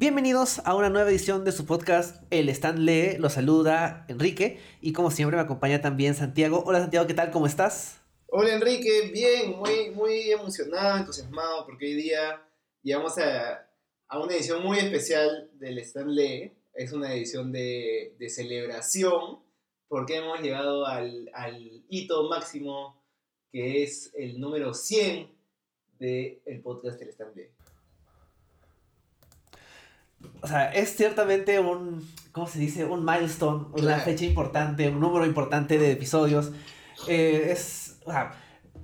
[0.00, 3.18] Bienvenidos a una nueva edición de su podcast El Stand Lee.
[3.18, 6.62] Los saluda Enrique y como siempre me acompaña también Santiago.
[6.64, 7.32] Hola Santiago, ¿qué tal?
[7.32, 8.00] ¿Cómo estás?
[8.28, 12.40] Hola Enrique, bien, muy, muy emocionado, entusiasmado porque hoy día
[12.84, 13.68] llegamos a,
[14.16, 16.52] una edición muy especial del Stand Lee.
[16.74, 19.40] Es una edición de, de celebración
[19.88, 21.28] porque hemos llegado al,
[21.88, 23.02] hito máximo
[23.50, 25.28] que es el número 100
[25.98, 27.57] del podcast del Stand Lee.
[30.40, 32.84] O sea, es ciertamente un, ¿cómo se dice?
[32.84, 36.52] Un milestone, una fecha importante, un número importante de episodios.
[37.06, 38.32] Eh, es, o sea,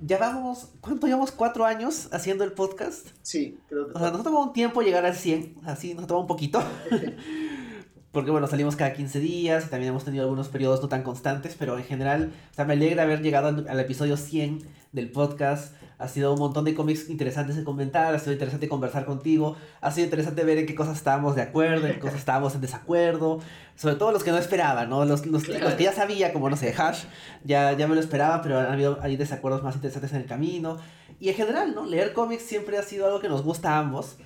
[0.01, 1.33] ya vamos, ¿cuánto llevamos?
[1.33, 3.09] ¿Cuatro años haciendo el podcast?
[3.23, 3.95] Sí, creo que...
[3.95, 6.63] O sea, nos tomó un tiempo llegar al 100, así nos tomó un poquito.
[8.13, 11.57] Porque bueno, salimos cada 15 días y también hemos tenido algunos periodos no tan constantes,
[11.59, 14.61] pero en general, o sea, me alegra haber llegado al, al episodio 100
[14.93, 15.75] del podcast.
[16.05, 19.91] Ha sido un montón de cómics interesantes de comentar, ha sido interesante conversar contigo, ha
[19.91, 23.41] sido interesante ver en qué cosas estábamos de acuerdo, en qué cosas estábamos en desacuerdo,
[23.75, 25.05] sobre todo los que no esperaba, ¿no?
[25.05, 25.65] Los, los, Claro.
[25.65, 27.05] los que ya sabía, como no sé, Hash,
[27.45, 30.77] ya, ya me lo esperaba, pero han habido hay desacuerdos más interesantes en el camino.
[31.21, 31.87] Y en general, ¿no?
[31.87, 34.17] Leer cómics siempre ha sido algo que nos gusta a ambos.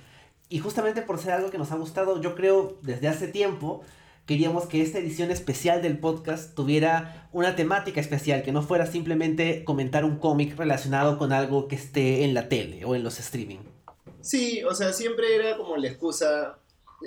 [0.49, 3.81] Y justamente por ser algo que nos ha gustado, yo creo desde hace tiempo,
[4.29, 9.63] queríamos que esta edición especial del podcast tuviera una temática especial, que no fuera simplemente
[9.63, 13.57] comentar un cómic relacionado con algo que esté en la tele o en los streaming.
[14.21, 16.59] Sí, o sea, siempre era como la excusa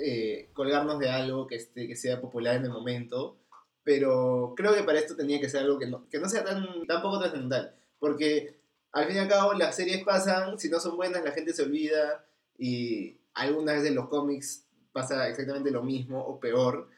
[0.03, 3.37] eh, colgarnos de algo que, esté, que sea popular en el momento,
[3.85, 6.85] pero creo que para esto tenía que ser algo que no, que no sea tan,
[6.87, 8.59] tan poco trascendental, porque
[8.91, 11.63] al fin y al cabo las series pasan, si no son buenas la gente se
[11.63, 12.25] olvida
[12.57, 16.89] y algunas veces los cómics pasa exactamente lo mismo o peor,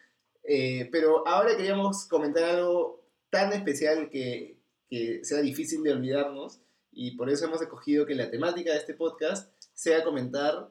[0.47, 4.57] Eh, pero ahora queríamos comentar algo tan especial que,
[4.89, 6.59] que sea difícil de olvidarnos
[6.91, 10.69] y por eso hemos escogido que la temática de este podcast sea comentar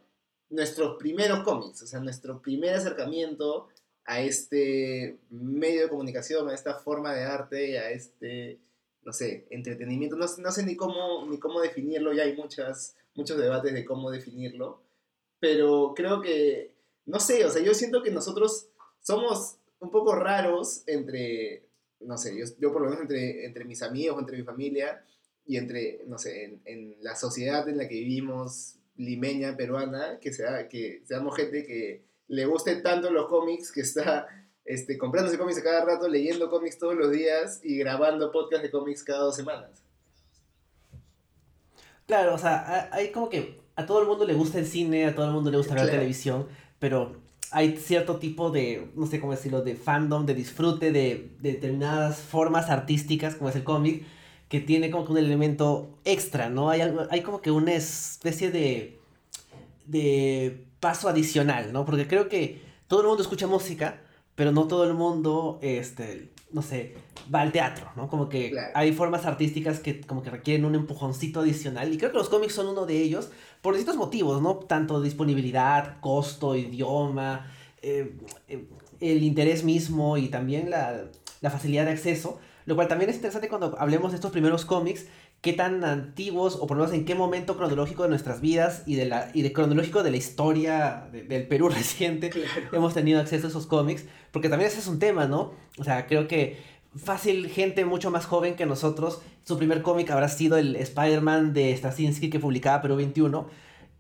[0.49, 3.69] nuestros primeros cómics, o sea, nuestro primer acercamiento
[4.07, 8.59] a este medio de comunicación, a esta forma de arte, a este,
[9.03, 10.17] no sé, entretenimiento.
[10.17, 14.11] No, no sé ni cómo, ni cómo definirlo, ya hay muchas, muchos debates de cómo
[14.11, 14.83] definirlo,
[15.41, 16.75] pero creo que,
[17.07, 18.69] no sé, o sea, yo siento que nosotros
[19.01, 21.65] somos un poco raros entre,
[22.01, 25.05] no sé, yo, yo por lo menos entre, entre mis amigos, entre mi familia,
[25.47, 30.33] y entre, no sé, en, en la sociedad en la que vivimos, limeña, peruana, que,
[30.33, 34.27] sea, que seamos gente que le guste tanto los cómics, que está
[34.65, 38.71] este, comprándose cómics a cada rato, leyendo cómics todos los días y grabando podcast de
[38.71, 39.83] cómics cada dos semanas.
[42.07, 45.07] Claro, o sea, ha- hay como que a todo el mundo le gusta el cine,
[45.07, 45.99] a todo el mundo le gusta ver Claro.
[45.99, 46.47] televisión,
[46.79, 47.17] pero
[47.55, 52.19] hay cierto tipo de, no sé cómo decirlo, de fandom, de disfrute de, de determinadas
[52.19, 54.05] formas artísticas, como es el cómic,
[54.49, 56.69] que tiene como que un elemento extra, ¿no?
[56.69, 58.99] Hay, algo, hay como que una especie de,
[59.87, 61.85] de paso adicional, ¿no?
[61.85, 64.03] Porque creo que todo el mundo escucha música,
[64.35, 66.95] pero no todo el mundo, este, no sé,
[67.35, 68.09] va al teatro, ¿no?
[68.09, 68.71] Como que Claro.
[68.75, 72.55] hay formas artísticas que como que requieren un empujoncito adicional y creo que los cómics
[72.55, 74.55] son uno de ellos por distintos motivos, ¿no?
[74.57, 77.51] Tanto disponibilidad, costo, idioma,
[77.83, 78.17] eh,
[78.49, 78.65] eh,
[79.01, 81.05] el interés mismo y también la,
[81.41, 85.07] la facilidad de acceso, lo cual también es interesante cuando hablemos de estos primeros cómics,
[85.45, 88.95] qué tan antiguos o por lo menos en qué momento cronológico de nuestras vidas y
[88.97, 92.31] de la y de cronológico de la historia de- del Perú reciente
[92.73, 95.53] hemos tenido acceso a esos cómics, porque también ese es un tema, ¿no?
[95.79, 96.57] O sea, creo que
[96.97, 101.77] fácil gente mucho más joven que nosotros, su primer cómic habrá sido el Spider-Man de
[101.77, 103.47] Straczynski que publicaba Perú 21,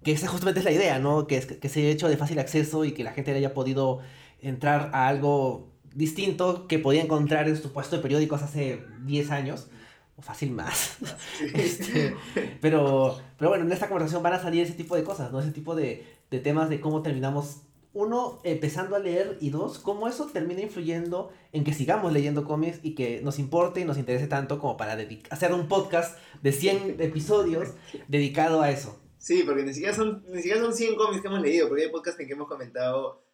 [0.03, 1.27] que esa justamente es la idea, ¿no?
[1.27, 4.00] Que, es, que se haya hecho de fácil acceso y que la gente haya podido
[4.41, 9.69] entrar a algo distinto que podía encontrar en su puesto de periódicos hace 10 años,
[10.16, 10.98] o fácil más.
[11.54, 12.14] Este,
[12.60, 15.41] pero, pero bueno, en esta conversación van a salir ese tipo de cosas, ¿no?
[15.41, 20.08] Ese tipo de, de temas de cómo terminamos, uno, empezando a leer y dos, cómo
[20.08, 24.26] eso termina influyendo en que sigamos leyendo cómics y que nos importe y nos interese
[24.26, 24.97] tanto como para
[25.30, 27.74] hacer un podcast de 100 episodios
[28.08, 29.00] dedicado a eso.
[29.18, 31.91] Sí, porque ni siquiera son, ni siquiera son 100 cómics que hemos leído, porque hay
[31.91, 33.24] podcasts en que hemos comentado.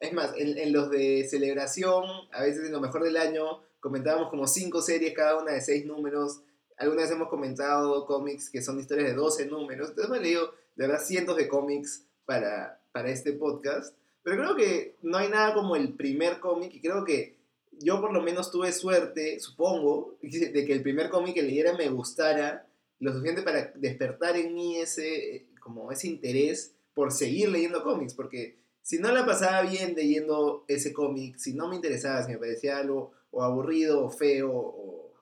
[0.00, 4.30] Es más, en, en los de celebración, a veces en lo mejor del año, comentábamos
[4.30, 6.40] como 5 series, cada una de 6 números.
[6.76, 9.90] Alguna vez hemos comentado cómics que son historias de 12 números.
[9.90, 13.94] Entonces hemos leído, de verdad, cientos de cómics para, para este podcast.
[14.22, 17.38] Pero creo que no hay nada como el primer cómic, y creo que
[17.80, 21.88] yo por lo menos tuve suerte, supongo, de que el primer cómic que leyera me
[21.88, 22.66] gustara
[23.00, 28.58] lo suficiente para despertar en mí ese, como ese interés por seguir leyendo cómics, porque
[28.82, 32.78] si no la pasaba bien leyendo ese cómic, si no me interesaba, si me parecía
[32.78, 35.12] algo o aburrido o feo o,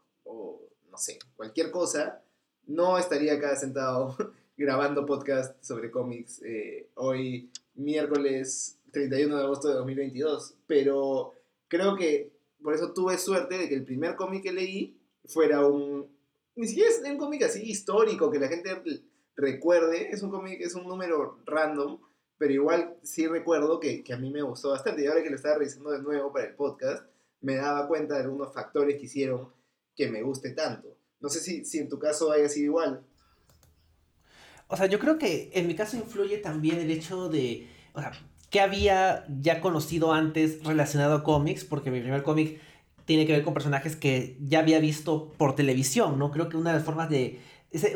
[0.90, 2.22] no sé, cualquier cosa,
[2.66, 4.16] no estaría acá sentado
[4.56, 10.54] grabando podcast sobre cómics eh, hoy miércoles 31 de agosto de 2022.
[10.66, 11.34] Pero
[11.68, 12.32] creo que
[12.62, 16.06] por eso tuve suerte de que el primer cómic que leí fuera un...
[16.54, 18.82] Ni siquiera es un cómic así histórico que la gente
[19.36, 20.08] recuerde.
[20.10, 22.00] Es un cómic, es un número random.
[22.38, 25.02] Pero igual sí recuerdo que, que a mí me gustó bastante.
[25.02, 27.04] Y ahora que lo estaba revisando de nuevo para el podcast,
[27.40, 29.52] me daba cuenta de algunos factores que hicieron
[29.94, 30.96] que me guste tanto.
[31.20, 33.04] No sé si, si en tu caso haya sido igual.
[34.68, 38.12] O sea, yo creo que en mi caso influye también el hecho de, o sea,
[38.50, 42.60] que había ya conocido antes relacionado a cómics, porque mi primer cómic
[43.04, 46.30] tiene que ver con personajes que ya había visto por televisión, ¿no?
[46.30, 47.40] Creo que una de las formas de,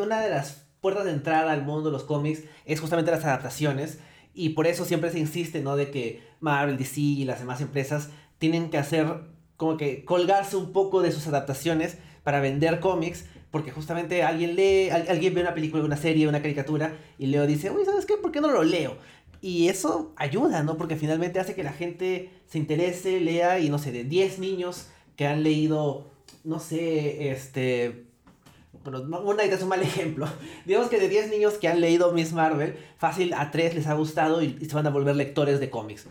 [0.01, 3.99] una de las puertas de entrada al mundo de los cómics es justamente las adaptaciones,
[4.33, 5.75] y por eso siempre se insiste, ¿no?
[5.75, 8.11] De que Marvel, DC y las demás empresas
[8.41, 9.07] tienen que hacer
[9.57, 14.91] como que colgarse un poco de sus adaptaciones para vender cómics, porque justamente alguien lee,
[14.91, 18.17] alguien ve una película, una serie, una caricatura, y Leo dice, uy, ¿sabes qué?
[18.17, 18.97] ¿Por qué no lo leo?
[19.43, 20.77] Y eso ayuda, ¿no?
[20.77, 24.89] Porque finalmente hace que la gente se interese, lea, y no sé, de 10 niños
[25.17, 26.11] que han leído,
[26.43, 28.07] no sé, este...
[28.83, 30.27] Bueno, una es un mal ejemplo.
[30.65, 33.95] Digamos que de 10 niños que han leído Miss Marvel, fácil a 3 les ha
[33.95, 36.07] gustado y, se van a volver lectores de cómics.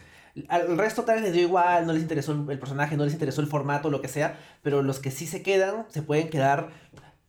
[0.48, 3.42] Al resto tal vez les dio igual, no les interesó el personaje, no les interesó
[3.42, 6.70] el formato, lo que sea, pero los que sí se quedan, se pueden quedar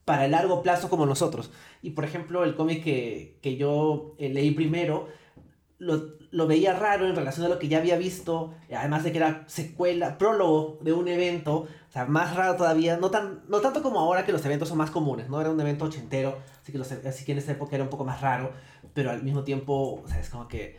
[0.04, 1.50] para el largo plazo como nosotros.
[1.82, 5.08] Y por ejemplo, el cómic que, que yo eh, leí primero,
[5.78, 9.18] lo, lo, veía raro en relación a lo que ya había visto, además de que
[9.18, 13.82] era secuela, prólogo de un evento, o sea, más raro todavía, no, tan, no tanto
[13.82, 15.40] como ahora que los eventos son más comunes, ¿no?
[15.40, 18.04] Era un evento ochentero, así que, los, así que en esa época era un poco
[18.04, 18.52] más raro,
[18.92, 20.78] pero al mismo tiempo, o sea, es como que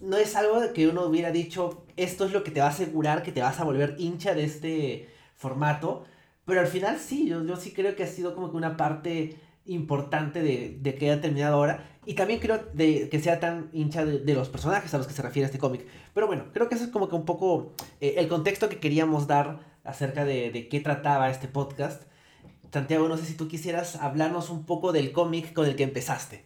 [0.00, 3.22] no es algo que uno hubiera dicho, esto es lo que te va a asegurar
[3.22, 6.04] que te vas a volver hincha de este formato,
[6.44, 9.36] pero al final sí, yo, yo sí creo que ha sido como que una parte
[9.66, 11.84] importante de, de que haya terminado ahora.
[12.06, 15.22] Y también creo de, que sea tan hincha de, los personajes a los que se
[15.22, 15.86] refiere este cómic.
[16.12, 19.26] Pero bueno, creo que eso es como que un poco eh, el contexto que queríamos
[19.26, 22.02] dar acerca de, de, qué trataba este podcast.
[22.72, 26.44] Santiago, no sé si tú quisieras hablarnos un poco del cómic con el que empezaste.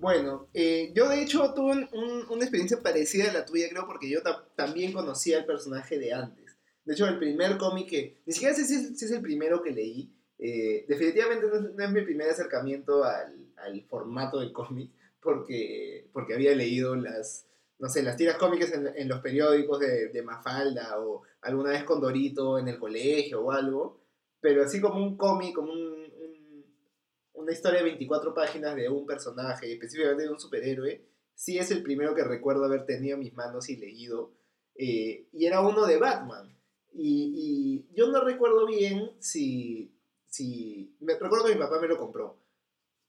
[0.00, 4.20] Bueno, eh, yo de hecho tuve una experiencia parecida a la tuya, creo, porque yo
[4.56, 6.56] también conocía al personaje de antes.
[6.86, 10.10] De hecho, el primer cómic que, ni siquiera sé si es, el primero que leí,
[10.38, 16.54] eh, definitivamente no es, mi primer acercamiento al, al formato del cómic, porque, porque había
[16.54, 17.46] leído las,
[17.78, 21.84] no sé, las tiras cómicas en, en los periódicos de, de, Mafalda o alguna vez
[21.84, 24.00] con Dorito en el colegio o algo,
[24.40, 25.99] pero así como un cómic, como un,
[27.40, 31.04] una historia de 24 páginas de un personaje, específicamente de un superhéroe,
[31.34, 34.32] sí es el primero que recuerdo haber tenido en mis manos y leído,
[34.74, 36.56] eh, y era uno de Batman.
[36.92, 39.94] Y, yo no recuerdo bien si,
[40.26, 40.96] si...
[41.00, 42.38] Me, recuerdo que mi papá me lo compró.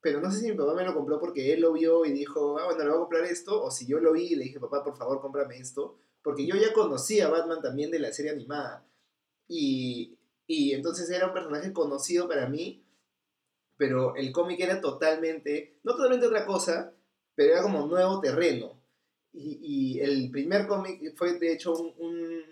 [0.02, 2.58] Pero no sé si mi papá me lo compró porque él lo vio y dijo,
[2.58, 3.64] ah, bueno, le voy a comprar esto.
[3.64, 5.98] O si yo lo vi y le dije, papá, por favor, cómprame esto.
[6.24, 8.86] Porque yo ya conocía a Batman también de la serie animada.
[9.48, 10.18] Y,
[10.48, 12.81] y entonces era un personaje conocido para mí.
[13.82, 16.94] Pero el cómic era totalmente, no totalmente otra cosa,
[17.34, 18.80] pero era como nuevo terreno.
[19.34, 22.44] Y, y el primer cómic fue de hecho un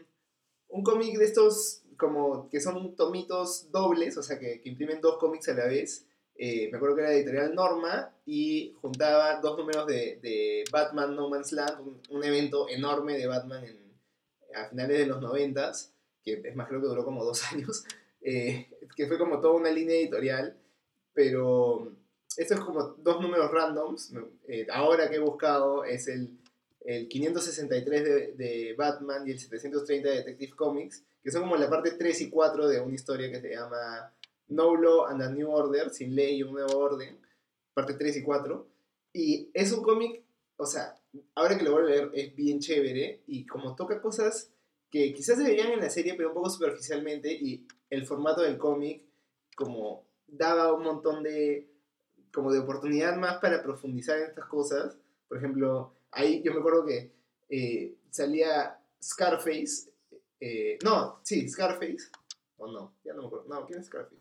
[0.70, 5.50] un cómic de estos como que son tomitos dobles, o sea, que, imprimen dos cómics
[5.50, 6.06] a la vez.
[6.36, 11.52] Eh, me acuerdo que era editorial Norma y juntaba dos números de, Batman No Man's
[11.52, 13.78] Land, un, evento enorme de Batman en,
[14.56, 15.94] a finales de los noventas,
[16.24, 17.84] que es más creo que duró como dos años,
[18.22, 20.58] eh, que fue como toda una línea editorial,
[21.20, 21.92] pero
[22.38, 24.14] esto es como dos números randoms.
[24.48, 26.40] Eh, ahora que he buscado es el
[26.86, 31.70] el 563 de, de, Batman y el 730 de Detective Comics, que son como la
[31.70, 34.14] parte 3 y 4 de una historia que se llama
[34.48, 37.20] No Law and a New Order, sin ley y un nuevo orden,
[37.74, 38.68] parte 3 y 4.
[39.12, 40.24] Y es un cómic,
[40.56, 40.96] o sea,
[41.36, 44.50] ahora que lo voy a leer es bien chévere y como toca cosas
[44.90, 48.58] que quizás se veían en la serie, pero un poco superficialmente, y el formato del
[48.58, 49.04] cómic
[49.54, 51.68] como daba un montón de
[52.34, 54.98] como de oportunidad más para profundizar en estas cosas.
[55.28, 57.12] Por ejemplo, Ahí yo me acuerdo que
[57.50, 59.92] eh, salía Scarface.
[60.40, 62.10] Eh, no, sí, Scarface.
[62.58, 63.46] O no, ya no me acuerdo.
[63.48, 64.16] No, ¿quién es Scarface?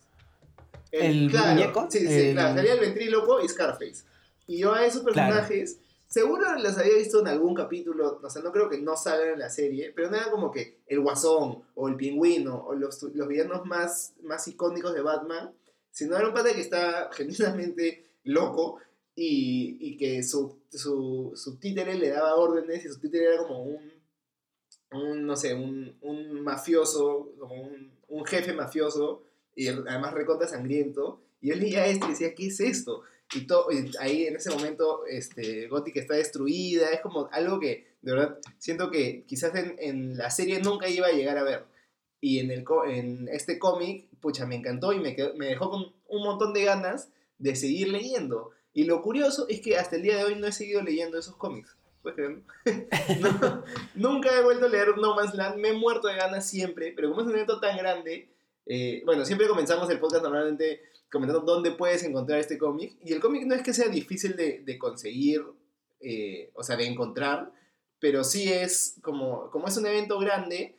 [0.90, 1.86] El, muñeco.
[1.90, 2.54] Sí, sí, claro.
[2.54, 4.04] Salía el ventríloco y Scarface.
[4.46, 5.80] Y yo a esos personajes.
[6.06, 9.40] Seguro los había visto en algún capítulo, o sea, no creo que no salgan en
[9.40, 13.28] la serie, pero no era como que el Guasón o el Pingüino o los, los
[13.28, 15.52] villanos más, más icónicos de Batman,
[15.90, 18.80] sino era un padre que estaba genuinamente loco
[19.14, 23.64] y, y que su, su, su, títere le daba órdenes y su títere era como
[23.64, 23.92] un,
[24.92, 29.24] un no sé, un, un mafioso, como un, un, jefe mafioso
[29.56, 31.20] y además recontra sangriento.
[31.40, 33.02] Y él leía esto y decía, ¿qué es esto?
[33.34, 33.68] y, todo,
[34.00, 38.90] ahí en ese momento este, Gothic está destruida, es como algo que de verdad siento
[38.90, 41.64] que quizás en, en la serie nunca iba a llegar a ver.
[42.20, 46.22] Y en, el, en este cómic, pucha, me encantó y me, me dejó con un
[46.24, 48.50] montón de ganas de seguir leyendo.
[48.72, 51.36] Y lo curioso es que hasta el día de hoy no he seguido leyendo esos
[51.36, 51.76] cómics.
[53.94, 57.08] nunca he vuelto a leer No Man's Land, me he muerto de ganas siempre, pero
[57.10, 58.30] como es un evento tan grande,
[58.66, 63.20] eh, bueno, siempre comenzamos el podcast normalmente comentando dónde puedes encontrar este cómic, y el
[63.20, 65.42] cómic no es que sea difícil de, de conseguir,
[66.00, 67.50] eh, o sea, de encontrar,
[67.98, 70.77] pero sí es como, como es un evento grande,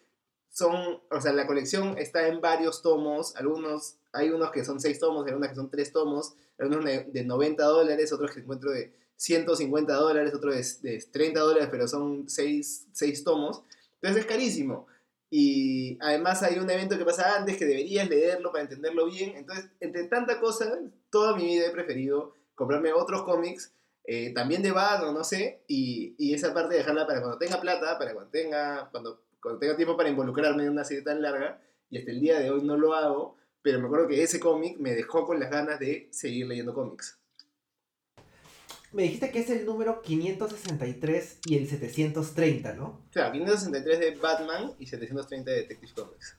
[0.50, 5.00] son, o sea, la colección está en varios tomos, algunos, hay unos que son seis
[5.00, 8.94] tomos, hay unos que son tres tomos, algunos de 90 dólares, otros que encuentro de
[9.20, 12.88] 150 dólares, otro de, de 30 dólares, pero son 6,
[13.26, 13.64] tomos.
[13.96, 14.88] Entonces es carísimo.
[15.30, 19.36] Y además hay un evento que pasa antes que deberías leerlo para entenderlo bien.
[19.36, 20.80] Entonces, entre tanta cosa,
[21.10, 23.74] toda mi vida he preferido comprarme otros cómics,
[24.06, 28.00] eh, también de Batman, no sé, y, y, esa parte dejarla para cuando tenga plata,
[28.00, 31.62] para cuando tenga, cuando, cuando tenga tiempo para involucrarme en una serie tan larga.
[31.90, 34.78] Y hasta el día de hoy no lo hago, pero me acuerdo que ese cómic
[34.80, 37.20] me dejó con las ganas de seguir leyendo cómics.
[38.92, 43.02] Me dijiste que es el número 563 y el 730, ¿no?
[43.12, 46.38] Claro, 563 de Batman y 730 de Detective Comics.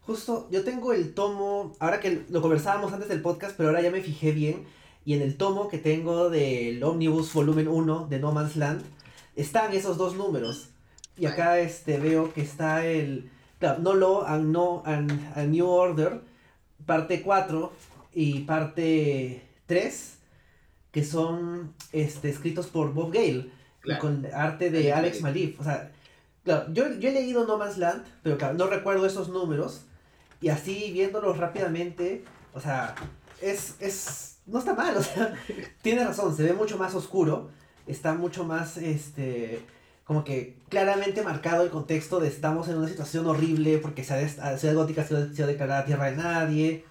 [0.00, 3.90] Justo, yo tengo el tomo, ahora que lo conversábamos antes del podcast, pero ahora ya
[3.90, 4.64] me fijé bien,
[5.04, 8.82] y en el tomo que tengo del Omnibus Volumen 1 de No Man's Land,
[9.36, 10.70] están esos dos números.
[11.18, 15.10] Y acá este, veo que está el claro, No Law and, no, and,
[15.48, 16.20] New Order,
[16.86, 17.72] parte 4
[18.14, 20.14] y parte 3
[20.90, 23.50] que son este, escritos por Bob Gale
[24.00, 25.60] con arte de Alex Malif.
[25.60, 25.92] O sea,
[26.44, 29.84] claro, yo, yo he leído No Man's Land, pero claro, no recuerdo esos números.
[30.40, 32.94] Y así viéndolos rápidamente, o sea,
[33.40, 35.34] es, es, no está mal, o sea,
[35.82, 37.50] tiene razón, se ve mucho más oscuro,
[37.86, 39.62] está mucho más, este,
[40.08, 45.04] como que claramente marcado el contexto de estamos en una situación horrible porque Ciudad Gótica
[45.04, 46.84] se ha declarado tierra de nadie,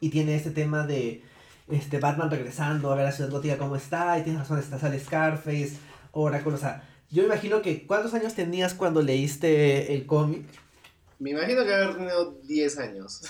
[0.00, 1.22] y tiene este tema de
[1.70, 4.98] este, Batman regresando a ver a Ciudad Gótica cómo está, y tienes razón, está sale
[4.98, 5.72] Scarface,
[6.12, 10.46] Oracle, o sea, yo me imagino que, ¿cuántos años tenías cuando leíste el cómic?
[11.18, 13.20] Me imagino que haber tenido 10 años.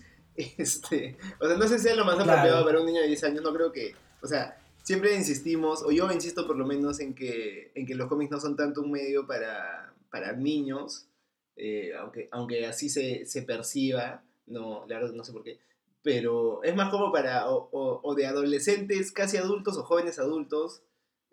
[0.36, 3.24] este, o sea, no sé si es lo más apropiado para un niño de 10
[3.24, 7.14] años, no creo que, o sea, siempre insistimos, o yo insisto por lo menos en
[7.14, 11.08] que, en que los cómics no son tanto un medio para, para niños,
[11.56, 15.58] eh, aunque, aunque así se, se perciba, no, la verdad no sé por qué,
[16.02, 20.82] pero es más como para o, de adolescentes casi adultos o jóvenes adultos,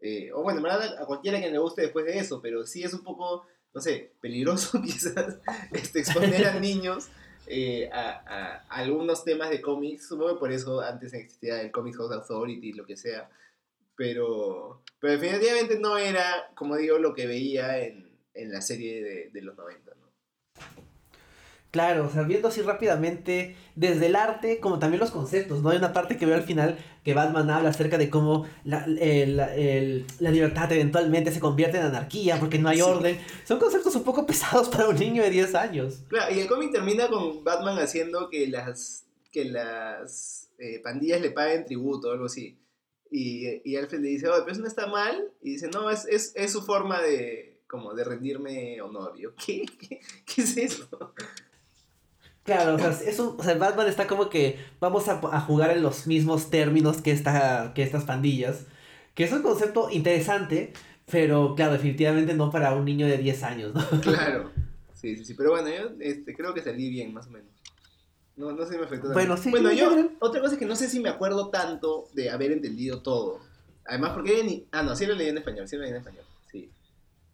[0.01, 2.84] eh, o bueno, en verdad a cualquiera que le guste después de eso, pero sí
[2.84, 5.39] es un poco, no sé, peligroso quizás
[5.74, 7.10] este, exponer a niños
[7.48, 12.12] eh, a, algunos temas de cómics, supongo que por eso antes existía el Comics House
[12.12, 13.29] Authority, lo que sea,
[13.95, 19.29] pero, pero definitivamente no era, como digo, lo que veía en, en la serie de,
[19.31, 19.91] de los 90.
[21.71, 25.69] Claro, o sea, viendo así rápidamente, desde el arte, como también los conceptos, ¿no?
[25.69, 28.85] Hay una parte que veo al final que Batman habla acerca de cómo la,
[30.19, 33.17] libertad eventualmente se convierte en anarquía porque no hay orden.
[33.45, 36.03] Son conceptos un poco pesados para un niño de 10 años.
[36.09, 41.31] Claro, y el cómic termina con Batman haciendo que las, que las eh, pandillas le
[41.31, 42.57] paguen tributo o algo así.
[43.09, 45.31] Y, y Alfred le dice, oye, pero eso no está mal.
[45.41, 49.17] Y dice, no, es, es, es su forma de, como de rendirme honor.
[49.17, 49.65] Yo, ¿qué?
[49.79, 51.13] ¿Qué, qué es eso?
[52.43, 55.83] Claro, o sea, es un, o sea, Batman está como que vamos a, jugar en
[55.83, 58.65] los mismos términos que, esta, que estas pandillas.
[59.13, 60.74] Que es un concepto interesante,
[61.10, 63.83] pero claro, definitivamente no para un niño de 10 años, ¿no?
[64.01, 64.51] Claro.
[64.93, 65.33] Sí, sí, sí.
[65.33, 67.50] Pero bueno, yo este, creo que salí bien, más o menos.
[68.38, 69.12] No, no sé si me afectó.
[69.13, 69.50] Bueno, sí.
[69.51, 73.01] Bueno, yo, otra cosa es que no sé si me acuerdo tanto de haber entendido
[73.01, 73.39] todo.
[73.86, 74.67] Además, porque ni...
[74.71, 76.69] Ah, no, sí lo leí en español, sí lo leí en español, sí.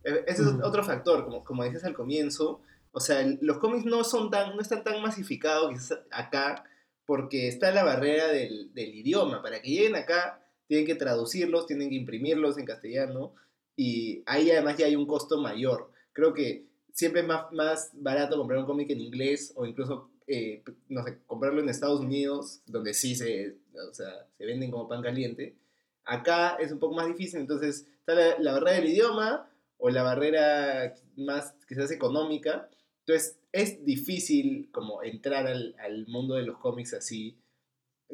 [0.04, 4.04] E, ese es otro factor, como, como dices al comienzo, o sea, los cómics no,
[4.04, 6.64] son tan, no están tan masificados acá
[7.06, 9.42] porque está la barrera del, idioma.
[9.42, 13.34] Para que lleguen acá, tienen que traducirlos, tienen que imprimirlos en castellano
[13.76, 15.92] y ahí además ya hay un costo mayor.
[16.12, 20.64] Creo que siempre es más, más barato comprar un cómic en inglés o incluso, eh,
[20.90, 23.56] no sé, comprarlo en Estados Unidos, donde sí se,
[23.90, 25.56] o sea, se venden como pan caliente.
[26.04, 30.04] Acá es un poco más difícil, entonces está la, la barrera del idioma o la
[30.04, 32.70] barrera más quizás económica
[33.08, 37.40] entonces, es difícil como entrar al, mundo de los cómics así,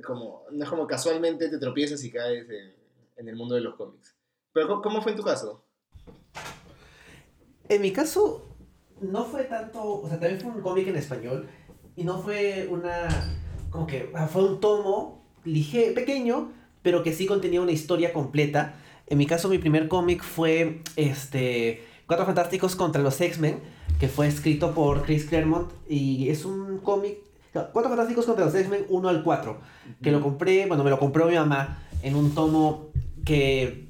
[0.05, 2.45] como, no es como casualmente te tropiezas y caes
[3.17, 4.15] en, el mundo de los cómics.
[4.53, 5.65] Pero, ¿cómo fue en tu caso?
[7.69, 8.55] En mi caso,
[9.01, 11.49] no fue tanto, o sea, también fue un cómic en español,
[11.95, 13.07] y no fue una,
[13.71, 16.51] como que, ah, fue un tomo ligero, pequeño,
[16.83, 18.75] pero que sí contenía una historia completa.
[19.07, 23.61] En mi caso, mi primer cómic fue este, Cuatro Fantásticos contra los X-Men,
[23.99, 27.17] que fue escrito por Chris Claremont y es un cómic...
[27.53, 29.57] Cuatro Fantásticos contra los X-Men 1 al 4,
[30.01, 32.89] que lo compré, bueno, me lo compró mi mamá en un tomo
[33.25, 33.89] que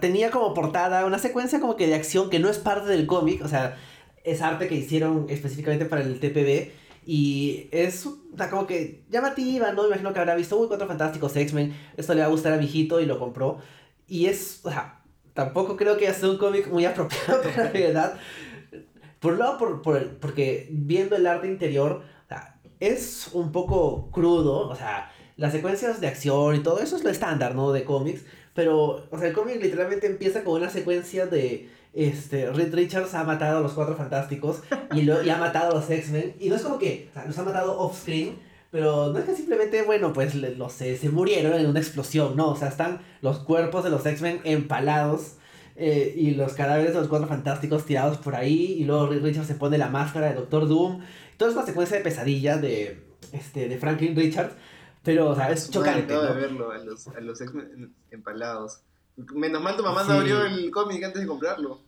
[0.00, 3.42] tenía como portada una secuencia como que de acción que no es parte del cómic,
[3.42, 3.78] o sea,
[4.24, 6.70] es arte que hicieron específicamente para el TPB
[7.06, 8.06] y es
[8.50, 9.86] como que llamativa, ¿no?
[9.86, 12.66] Imagino que habrá visto, uy, Cuatro Fantásticos X-Men, esto le va a gustar a mi
[12.66, 13.60] hijito y lo compró.
[14.06, 15.00] Y es, o sea,
[15.32, 18.18] tampoco creo que sea un cómic muy apropiado para la edad.
[19.20, 24.10] Por un lado, por, por, porque viendo el arte interior, o sea, es un poco
[24.10, 27.72] crudo, o sea, las secuencias de acción y todo eso es lo estándar, ¿no?
[27.72, 28.22] De cómics.
[28.54, 33.24] Pero, o sea, el cómic literalmente empieza con una secuencia de este, Reed Richards ha
[33.24, 34.62] matado a los Cuatro Fantásticos
[34.94, 36.36] y, lo, y ha matado a los X-Men.
[36.38, 38.38] Y no es como que, o sea, los ha matado off-screen,
[38.70, 42.56] pero no es que simplemente, bueno, pues los, se murieron en una explosión, no, o
[42.56, 45.37] sea, están los cuerpos de los X-Men empalados
[45.78, 49.46] eh, y los cadáveres de los Cuatro Fantásticos tirados por ahí y luego Reed Richards
[49.46, 51.00] se pone la máscara de Doctor Doom.
[51.36, 53.00] Toda es una secuencia de pesadilla de,
[53.32, 54.54] este, de Franklin Richards,
[55.04, 56.12] pero, o sea, es chocante.
[56.12, 57.40] Acabo de verlo, a los, a los
[58.10, 58.80] empalados.
[59.34, 61.80] Menos mal tu mamá no abrió el cómic antes de comprarlo.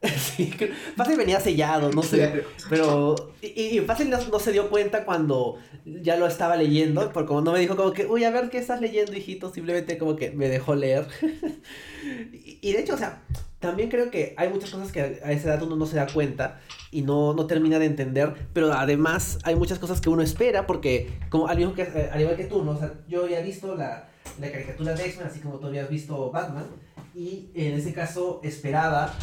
[0.36, 0.52] Sí,
[0.96, 2.44] fácil venía sellado, no sé.
[2.68, 3.32] Pero.
[3.40, 7.10] Y, fácil no, se dio cuenta cuando ya lo estaba leyendo.
[7.12, 9.52] Porque como no me dijo como que, uy, a ver qué estás leyendo, hijito.
[9.52, 11.06] Simplemente como que me dejó leer.
[12.60, 13.22] y, de hecho, o sea,
[13.58, 16.60] también creo que hay muchas cosas que a esa edad uno no se da cuenta
[16.90, 18.34] y no, no termina de entender.
[18.52, 20.66] Pero además hay muchas cosas que uno espera.
[20.66, 22.72] Porque, como al, mismo que, eh, al igual que tú, ¿no?
[22.72, 24.08] O sea, yo había visto la,
[24.40, 26.66] la caricatura de X-Men, así como tú habías visto Batman
[27.16, 29.14] y en ese caso esperaba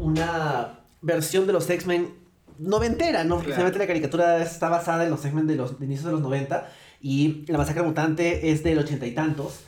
[0.00, 2.10] una versión de los X-Men
[2.58, 3.40] noventera, ¿no?
[3.40, 3.70] Claro.
[3.78, 6.68] la caricatura está basada en los X-Men de los inicios de los 90
[7.00, 9.60] y la masacre mutante es del ochenta y tantos,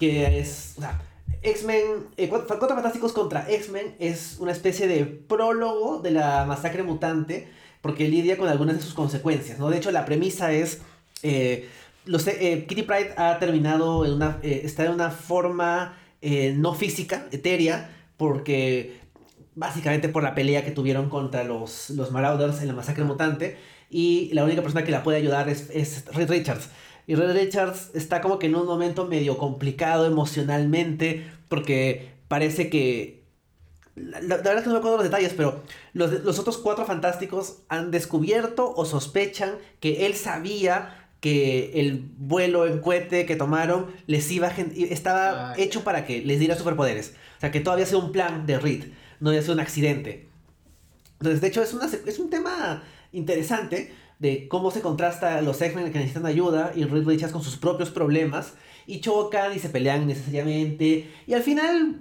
[0.00, 1.02] que es, o sea,
[1.42, 7.48] X-Men, eh, Cuatro Fantásticos contra X-Men es una especie de prólogo de la masacre mutante
[7.82, 9.68] porque lidia con algunas de sus consecuencias, ¿no?
[9.68, 10.80] De hecho, la premisa es...
[11.22, 11.68] Eh,
[12.06, 16.74] los, eh, Kitty Pride ha terminado en una, eh, está en una forma eh, no
[16.74, 19.00] física, etérea, porque
[19.54, 23.56] básicamente por la pelea que tuvieron contra los, los Marauders en la masacre mutante,
[23.90, 26.68] y la única persona que la puede ayudar es, es Red Richards.
[27.06, 33.24] Y Red Richards está como que en un momento medio complicado emocionalmente, porque parece que...
[33.94, 37.62] La, verdad es que no me acuerdo los detalles, pero los, los otros cuatro fantásticos
[37.68, 44.30] han descubierto o sospechan que él sabía que el vuelo en cohete que tomaron les
[44.30, 47.14] iba estaba hecho para que les diera superpoderes.
[47.36, 48.84] O sea, que todavía sea un plan de Reed,
[49.20, 50.28] no había sido un accidente.
[51.20, 55.92] Entonces, de hecho, es, una, es un tema interesante de cómo se contrasta los X-Men
[55.92, 58.54] que necesitan ayuda y Reed Richards con sus propios problemas
[58.86, 62.00] y chocan y se pelean necesariamente y al final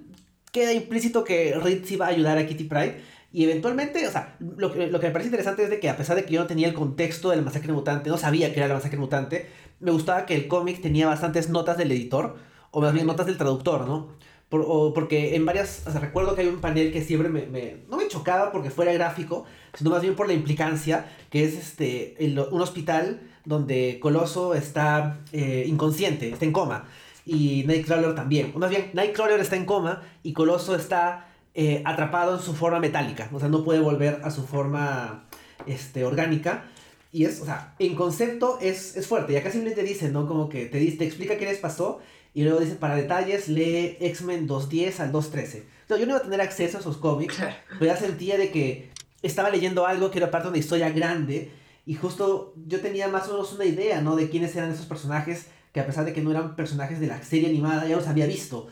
[0.52, 3.02] queda implícito que Reed sí va a ayudar a Kitty Pride
[3.38, 5.96] y eventualmente, o sea, lo que, lo que me parece interesante es de que a
[5.96, 8.58] pesar de que yo no tenía el contexto de la masacre mutante, no sabía que
[8.58, 9.48] era la masacre mutante,
[9.80, 12.38] me gustaba que el cómic tenía bastantes notas del editor,
[12.72, 14.08] o más bien notas del traductor, ¿no?
[14.50, 17.46] Por, o porque en varias, o sea, recuerdo que hay un panel que siempre me,
[17.46, 19.46] me, no me chocaba porque fuera gráfico,
[19.76, 22.16] sino más bien por la implicancia, que es este,
[22.50, 26.86] un hospital donde Coloso está eh, inconsciente, está en coma,
[27.24, 28.52] y Nightcrawler también.
[28.56, 31.28] O más bien, Nightcrawler está en coma y Coloso está
[31.60, 35.26] eh, atrapado en su forma metálica, o sea, no puede volver a su forma
[35.66, 36.66] este, orgánica.
[37.12, 39.34] Y es, o sea, en concepto es, es fuerte.
[39.34, 40.28] Y acá simplemente dice, ¿no?
[40.28, 42.00] Como que te, te explica qué les pasó.
[42.36, 45.66] Y luego dice, para detalles, lee X-Men 210 al 213.
[45.90, 47.38] yo no iba a tener acceso a esos cómics,
[47.80, 48.92] pero ya sentía de que
[49.24, 51.50] estaba leyendo algo que era parte de una historia grande.
[51.88, 54.16] Y justo yo tenía más o menos una idea, ¿no?
[54.16, 57.24] De quiénes eran esos personajes que a pesar de que no eran personajes de la
[57.24, 58.68] serie animada, ya los había visto.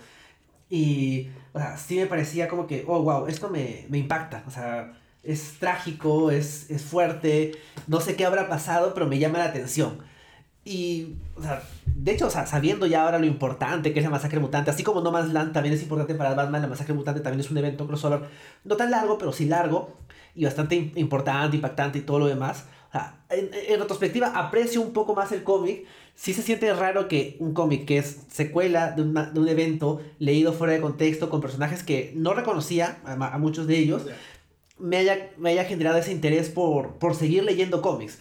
[0.70, 4.44] Y, o sea, sí me parecía como que, oh, wow, esto me, me impacta.
[4.46, 4.92] O sea,
[5.24, 7.54] es trágico, es, es fuerte,
[7.88, 10.00] no sé qué habrá pasado, pero me llama la atención.
[10.66, 14.12] Y, o sea, de hecho, o sea, sabiendo ya ahora lo importante que es la
[14.12, 17.22] masacre mutante, así como No Man's Land también es importante para Batman, la masacre mutante
[17.22, 18.28] también es un evento crossover,
[18.66, 19.96] no tan largo, pero sí largo,
[20.34, 22.66] y bastante importante, impactante y todo lo demás.
[22.90, 25.86] O sea, en, en retrospectiva, aprecio un poco más el cómic,
[26.16, 30.54] sí se siente raro que un cómic que es secuela de, de, un evento leído
[30.54, 34.04] fuera de contexto con personajes que no reconocía a, muchos de ellos,
[34.80, 38.20] me, haya, me haya generado ese interés por, por seguir leyendo cómics.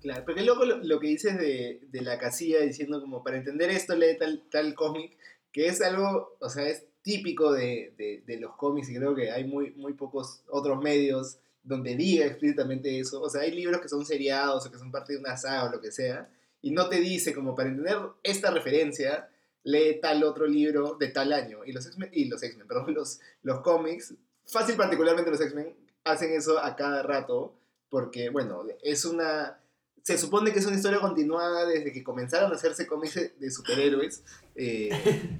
[0.00, 3.68] Claro, porque luego lo, lo, que dices de, de, la casilla diciendo como para entender
[3.68, 5.12] esto lee tal, tal cómic,
[5.52, 9.30] que es algo, o sea, es típico de, de, de, los cómics y creo que
[9.30, 13.20] hay muy, muy pocos otros medios donde diga explícitamente eso.
[13.20, 15.72] O sea, hay libros que son seriados o que son parte de una saga o
[15.72, 16.30] lo que sea,
[16.62, 19.28] y no te dice como para entender esta referencia,
[19.64, 21.64] lee tal otro libro de tal año.
[21.64, 24.14] Y los X-Men, y los X-Men, perdón, los, los cómics,
[24.46, 27.54] fácil particularmente los X-Men, hacen eso a cada rato,
[27.88, 29.58] porque, bueno, es una...
[30.02, 34.24] Se supone que es una historia continuada desde que comenzaron a hacerse cómics de superhéroes
[34.54, 34.88] eh,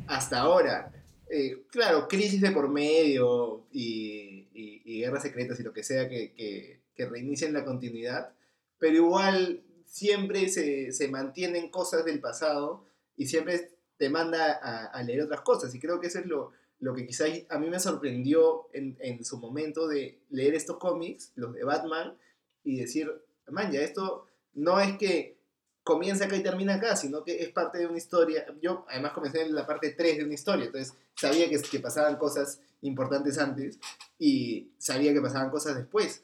[0.06, 0.92] hasta ahora.
[1.30, 6.10] Eh, claro, crisis de por medio y, y, y, guerras secretas y lo que sea
[6.10, 8.32] que, que, que reinicien la continuidad,
[8.78, 12.84] pero igual siempre se, se, mantienen cosas del pasado
[13.16, 15.74] y siempre te manda a, leer otras cosas.
[15.74, 19.24] Y creo que eso es lo, lo que quizás a mí me sorprendió en, en,
[19.24, 22.16] su momento de leer estos cómics, los de Batman,
[22.62, 23.10] y decir,
[23.48, 25.36] man, ya esto no es que
[25.82, 28.46] comienza acá y termina acá, sino que es parte de una historia.
[28.62, 32.16] Yo además comencé en la parte 3 de una historia, entonces sabía que, que pasaban
[32.16, 33.78] cosas importantes antes
[34.18, 36.22] y sabía que pasaban cosas después.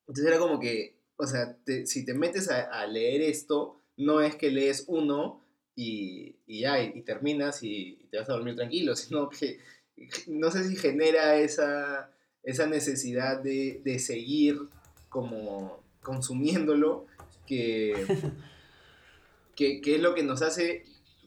[0.00, 4.22] Entonces era como que, o sea, te, si te metes a, a, leer esto, no
[4.22, 5.44] es que lees uno
[5.76, 9.60] y, y ya, y, y terminas y, y, te vas a dormir tranquilo, sino que
[10.26, 12.10] no sé si genera esa,
[12.42, 14.58] esa necesidad de, de seguir
[15.10, 17.06] como consumiéndolo,
[17.46, 17.94] que,
[19.54, 20.84] que, que, es lo que nos hace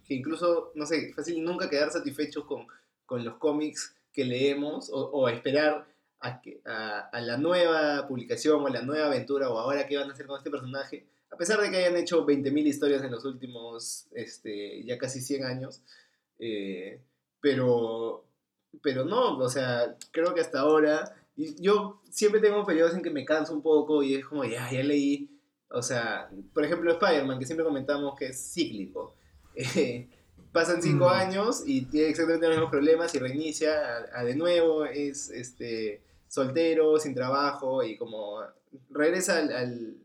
[0.08, 2.68] que incluso, no sé, fácil nunca quedar satisfechos con,
[3.06, 5.88] con los cómics que leemos o, o esperar
[6.24, 9.98] a, que, a, a, la nueva publicación o a la nueva aventura o ahora qué
[9.98, 13.12] van a hacer con este personaje, a pesar de que hayan hecho 20.000 historias en
[13.12, 15.82] los últimos este, ya casi 100 años,
[16.40, 17.02] eh,
[17.42, 18.24] pero,
[18.82, 23.10] pero no, o sea, creo que hasta ahora, y yo siempre tengo periodos en que
[23.10, 25.30] me canso un poco y es como, ya, ya leí,
[25.70, 29.14] o sea, por ejemplo Spider-Man, que siempre comentamos que es cíclico.
[29.56, 30.08] Eh,
[30.54, 31.10] pasan cinco mm.
[31.10, 33.74] años y tiene exactamente los mismos problemas y reinicia
[34.14, 36.02] a, a de nuevo, es este
[36.34, 38.40] soltero, sin trabajo y como
[38.90, 39.98] regresa al,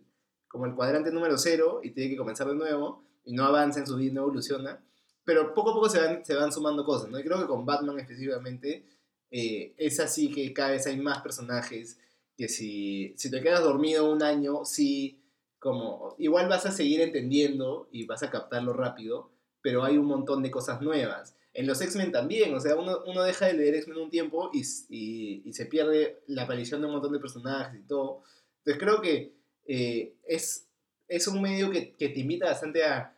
[0.46, 3.86] como el cuadrante número cero y tiene que comenzar de nuevo y no avanza en
[3.86, 4.78] su vida, no evoluciona,
[5.24, 7.18] pero poco a poco se van, se van sumando cosas, ¿no?
[7.18, 8.84] Y creo que con Batman específicamente
[9.30, 11.98] eh, es así que cada vez hay más personajes
[12.36, 15.22] que si, si te quedas dormido un año, sí,
[15.58, 19.30] como igual vas a seguir entendiendo y vas a captarlo rápido,
[19.62, 23.24] pero hay un montón de cosas nuevas en los X-Men también, o sea, uno, uno
[23.24, 26.92] deja de leer X-Men un tiempo y, y, y, se pierde la aparición de un
[26.92, 28.22] montón de personajes y todo.
[28.58, 29.34] Entonces creo que
[29.66, 30.68] eh, es,
[31.08, 33.12] es un medio que, que te invita bastante a,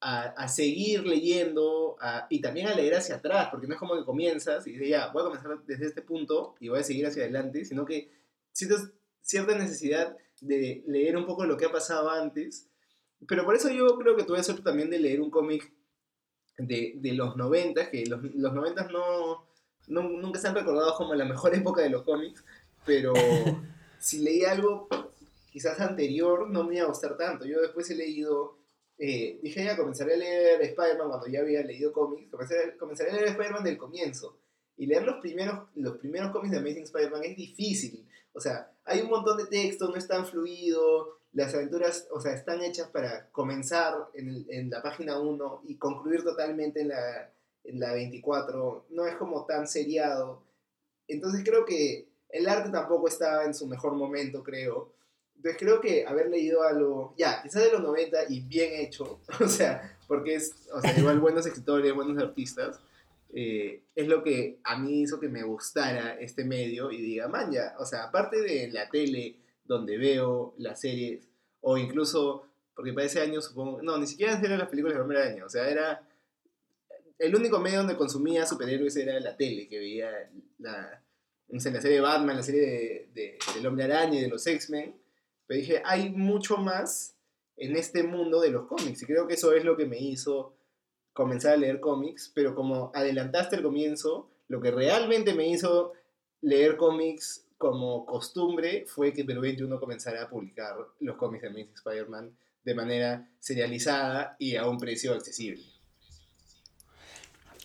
[0.00, 3.96] a, a seguir leyendo a, y también a leer hacia atrás, porque no es como
[3.96, 7.06] que comienzas y dices, ya, voy a comenzar desde este punto y voy a seguir
[7.06, 8.10] hacia adelante, sino que
[8.50, 12.68] sientes cierta necesidad de leer un poco lo que ha pasado antes.
[13.28, 15.72] Pero por eso yo creo que tuve suerte también de leer un cómic
[16.58, 19.46] de, de los 90, que los, los 90 no,
[19.88, 22.44] no, nunca se han recordado como la mejor época de los cómics,
[22.84, 23.12] pero
[23.98, 24.88] si leí algo
[25.54, 27.44] quizás anterior no me iba a gustar tanto.
[27.44, 28.58] Yo después he leído,
[28.98, 33.14] eh, dije ya comenzaré a leer Spider-Man cuando ya había leído cómics, comenzaré, comenzaré a
[33.14, 34.36] leer Spider-Man del comienzo.
[34.76, 38.04] Y leer los primeros, los primeros cómics de Amazing Spider-Man es difícil.
[38.32, 42.32] O sea, hay un montón de texto, no es tan fluido, las aventuras, o sea,
[42.32, 47.30] están hechas para comenzar en, en la página 1 y concluir totalmente en la,
[47.64, 48.86] en la 24.
[48.90, 50.42] No es como tan seriado.
[51.08, 54.92] Entonces creo que el arte tampoco estaba en su mejor momento, creo.
[55.36, 59.48] Entonces creo que haber leído algo, ya, quizás de los 90 y bien hecho, o
[59.48, 62.80] sea, porque es, o sea, igual buenos escritores, buenos artistas,
[63.34, 67.50] eh, es lo que a mí hizo que me gustara este medio y diga, man,
[67.50, 71.28] ya, o sea, aparte de la tele, donde veo las series,
[71.60, 75.22] o incluso, porque para ese año supongo, no, ni siquiera eran las películas del hombre
[75.22, 76.06] año, o sea, era,
[77.18, 80.10] el único medio donde consumía superhéroes era la tele, que veía
[80.58, 81.02] la,
[81.48, 84.46] no la serie de Batman, la serie de, de, del hombre araña y de los
[84.46, 84.94] X-Men,
[85.46, 87.16] pero dije, hay mucho más
[87.56, 90.54] en este mundo de los cómics, y creo que eso es lo que me hizo
[91.12, 95.92] comenzar a leer cómics, pero como adelantaste el comienzo, lo que realmente me hizo
[96.40, 101.74] leer cómics como costumbre fue que Perú 21 comenzara a publicar los cómics de Amazing
[101.74, 105.62] Spider-Man de manera serializada y a un precio accesible.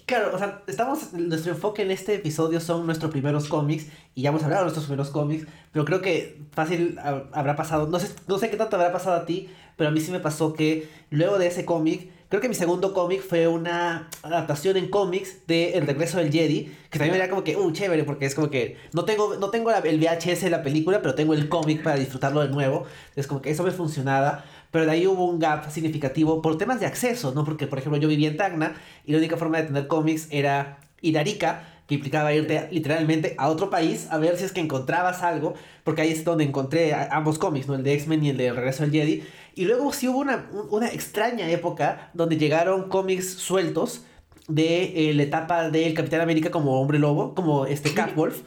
[0.09, 4.29] Claro, o sea, estamos, nuestro enfoque en este episodio son nuestros primeros cómics, y ya
[4.29, 8.39] hemos hablado de nuestros primeros cómics, pero creo que fácil habrá pasado, no sé, no
[8.39, 11.37] sé qué tanto habrá pasado a ti, pero a mí sí me pasó que luego
[11.37, 15.87] de ese cómic, creo que mi segundo cómic fue una adaptación en cómics de El
[15.87, 19.03] regreso del Jedi, que también era como que, uh, chévere, porque es como que no
[19.03, 22.49] tengo, no tengo el VHS de la película, pero tengo el cómic para disfrutarlo de
[22.49, 24.45] nuevo, es como que eso me funcionaba.
[24.71, 27.43] Pero de ahí hubo un gap significativo por temas de acceso, ¿no?
[27.43, 30.77] Porque, por ejemplo, yo vivía en Tacna y la única forma de tener cómics era
[31.01, 34.61] ir a Arica que implicaba irte literalmente a otro país a ver si es que
[34.61, 37.73] encontrabas algo, porque ahí es donde encontré ambos cómics, ¿no?
[37.73, 39.23] El de X-Men y el de Regreso al Jedi.
[39.55, 44.03] Y luego sí hubo una, una extraña época donde llegaron cómics sueltos
[44.47, 48.43] de eh, la etapa del Capitán América como hombre lobo, como este Catwolf.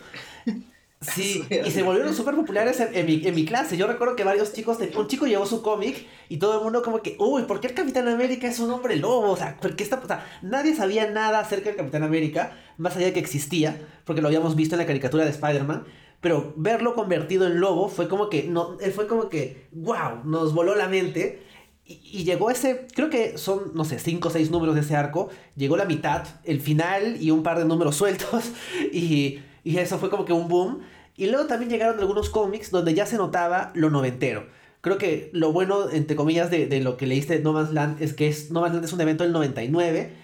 [1.14, 3.76] Sí, y se volvieron súper populares en, mi, en, mi, clase.
[3.76, 7.02] Yo recuerdo que varios chicos, un chico llevó su cómic y todo el mundo como
[7.02, 9.32] que, uy, ¿por qué el Capitán América es un hombre lobo?
[9.32, 12.96] O sea, ¿por qué está, o sea, nadie sabía nada acerca del Capitán América, más
[12.96, 15.84] allá de que existía, porque lo habíamos visto en la caricatura de Spider-Man.
[16.20, 20.76] Pero verlo convertido en lobo fue como que, no, fue como que, wow, nos voló
[20.76, 21.42] la mente.
[21.84, 24.94] Y, y, llegó ese, creo que son, no sé, cinco o seis números de ese
[24.94, 25.30] arco.
[25.56, 28.52] Llegó la mitad, el final y un par de números sueltos.
[28.92, 30.80] Y y eso fue como que un boom.
[31.16, 34.46] Y luego también llegaron algunos cómics donde ya se notaba lo noventero.
[34.80, 38.02] Creo que lo bueno, entre comillas, de, de lo que leíste de No Man's Land
[38.02, 40.22] es que es, No Man's Land es un evento del 99.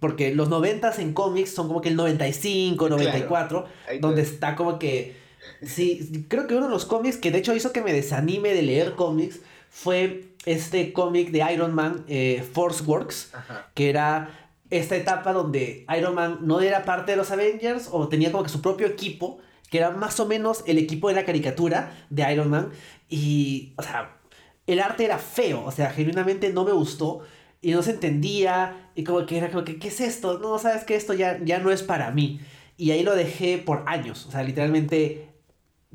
[0.00, 3.66] Porque los 90 en cómics son como que el 95, 94,
[4.00, 5.16] donde está como que...
[5.62, 8.62] Sí, creo que uno de los cómics que de hecho hizo que me desanime de
[8.62, 9.40] leer cómics
[9.70, 13.32] fue este cómic de Iron Man, eh, Force Works,
[13.74, 14.41] que era
[14.72, 18.48] esta etapa donde Iron Man no era parte de los Avengers o tenía como que
[18.48, 19.38] su propio equipo,
[19.70, 22.70] que era más o menos el equipo de la caricatura de Iron Man.
[23.10, 24.16] Y, o sea,
[24.66, 27.20] el arte era feo, o sea, genuinamente no me gustó
[27.60, 30.38] y no se entendía y como que era como que, ¿qué es esto?
[30.38, 32.40] No, sabes que esto ya, ya no es para mí.
[32.78, 35.28] Y ahí lo dejé por años, o sea, literalmente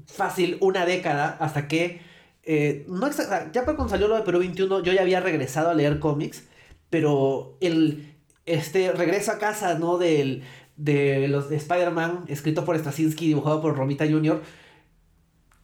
[0.05, 2.05] fácil una década hasta que...
[2.43, 3.09] Eh, no
[3.51, 6.45] ya cuando salió lo de Perú 21 yo ya había regresado a leer cómics,
[6.89, 8.16] pero el,
[8.47, 9.99] este regreso a casa, ¿no?
[9.99, 10.43] Del,
[10.77, 14.41] de los de Spider-Man, escrito por Straczynski, dibujado por Romita Jr.,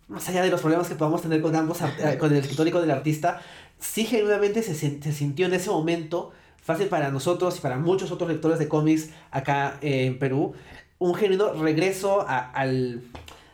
[0.08, 2.72] más allá de los problemas que podamos tener con ambos, eh, con el escritor y
[2.72, 3.42] con el artista,
[3.80, 8.30] sí genuinamente se, se, sintió en ese momento, fácil para nosotros y para muchos otros
[8.30, 10.54] lectores de cómics acá en Perú,
[11.00, 13.02] un genuino regreso al,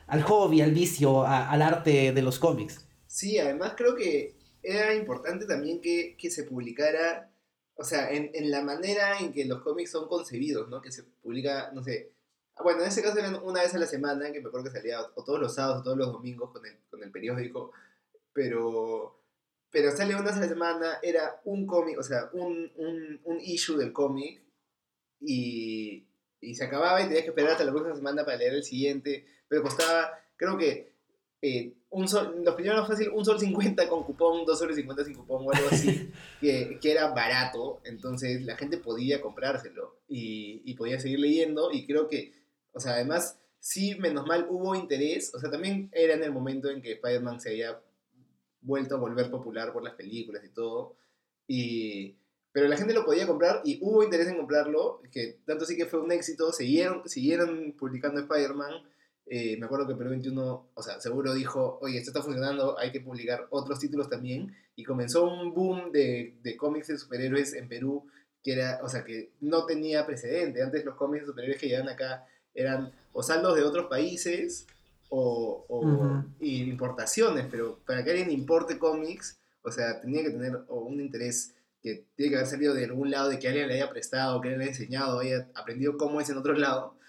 [0.08, 2.86] al, hobby, al vicio, al arte de los cómics.
[3.08, 7.30] Sí, además creo que era importante también que, que se publicara
[7.80, 10.82] o sea, en, en, la manera en que los cómics son concebidos, ¿no?
[10.82, 12.12] Que se publica, no sé,
[12.58, 14.78] ah, bueno, en ese caso era una vez a la semana, que me acuerdo que
[14.78, 17.72] salía o todos los sábados o todos los domingos con el, con el periódico,
[18.34, 19.24] pero,
[19.72, 23.40] pero sale una vez a la semana, era un cómic, o sea, un, un, un
[23.40, 24.42] issue del cómic,
[25.22, 26.06] y,
[26.42, 29.26] y se acababa y tenías que esperar hasta la próxima semana para leer el siguiente,
[29.48, 30.89] pero costaba, creo que
[31.42, 35.16] eh, un sol, los primeros fácil, un sol 50 con cupón, dos soles 50 sin
[35.16, 40.74] cupón o algo así, que, que, era barato, entonces la gente podía comprárselo y, y,
[40.76, 42.34] podía seguir leyendo y creo que,
[42.74, 46.70] o sea, además, sí, menos mal hubo interés, o sea, también era en el momento
[46.70, 47.82] en que Spider-Man se había
[48.62, 50.96] vuelto a volver popular por las películas y todo,
[51.48, 52.16] y,
[52.52, 55.86] pero la gente lo podía comprar y hubo interés en comprarlo, que tanto sí que
[55.86, 58.84] fue un éxito, siguieron, siguieron publicando Spider-Man,
[59.32, 62.92] eh, me acuerdo que Perú 21, o sea, seguro dijo, oye, esto está funcionando, hay
[62.92, 64.56] que publicar otros títulos también.
[64.76, 68.08] Y comenzó un boom de, de cómics de superhéroes en Perú
[68.44, 70.64] que era, o sea, que no tenía precedente.
[70.64, 74.66] Antes los cómics de superhéroes que llegaban acá eran o saldos de otros países
[75.10, 81.00] o, o importaciones, pero para que alguien importe cómics, o sea, tenía que tener un
[81.00, 84.42] interés que tiene que haber salido de algún lado, de que alguien le haya prestado,
[84.42, 87.00] que alguien le haya enseñado, haya aprendido cómo es en otro lado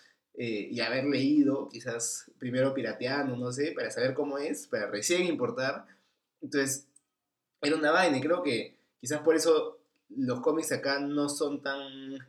[0.42, 5.26] eh, y haber leído, quizás primero pirateando, no sé, para saber cómo es, para recién
[5.26, 5.84] importar.
[6.40, 6.86] Entonces,
[7.60, 12.26] era una vaina y creo que quizás por eso los cómics acá no son tan,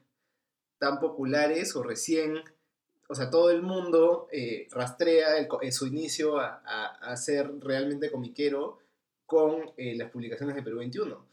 [0.78, 2.42] tan populares o recién,
[3.08, 8.12] o sea, todo el mundo eh, rastrea el, eh, su inicio a, a, ser realmente
[8.12, 8.80] comiquero
[9.26, 11.26] con las publicaciones de Perú 21.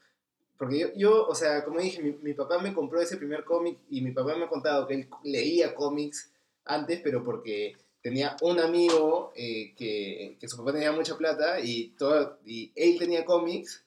[0.56, 3.80] Porque yo, yo, o sea, como dije, mi, mi papá me compró ese primer cómic
[3.90, 6.30] y mi papá me ha contado que él leía cómics
[6.68, 11.88] antes, pero porque tenía un amigo eh, que, que, su papá tenía mucha plata y,
[11.98, 13.84] todo, y él tenía cómics,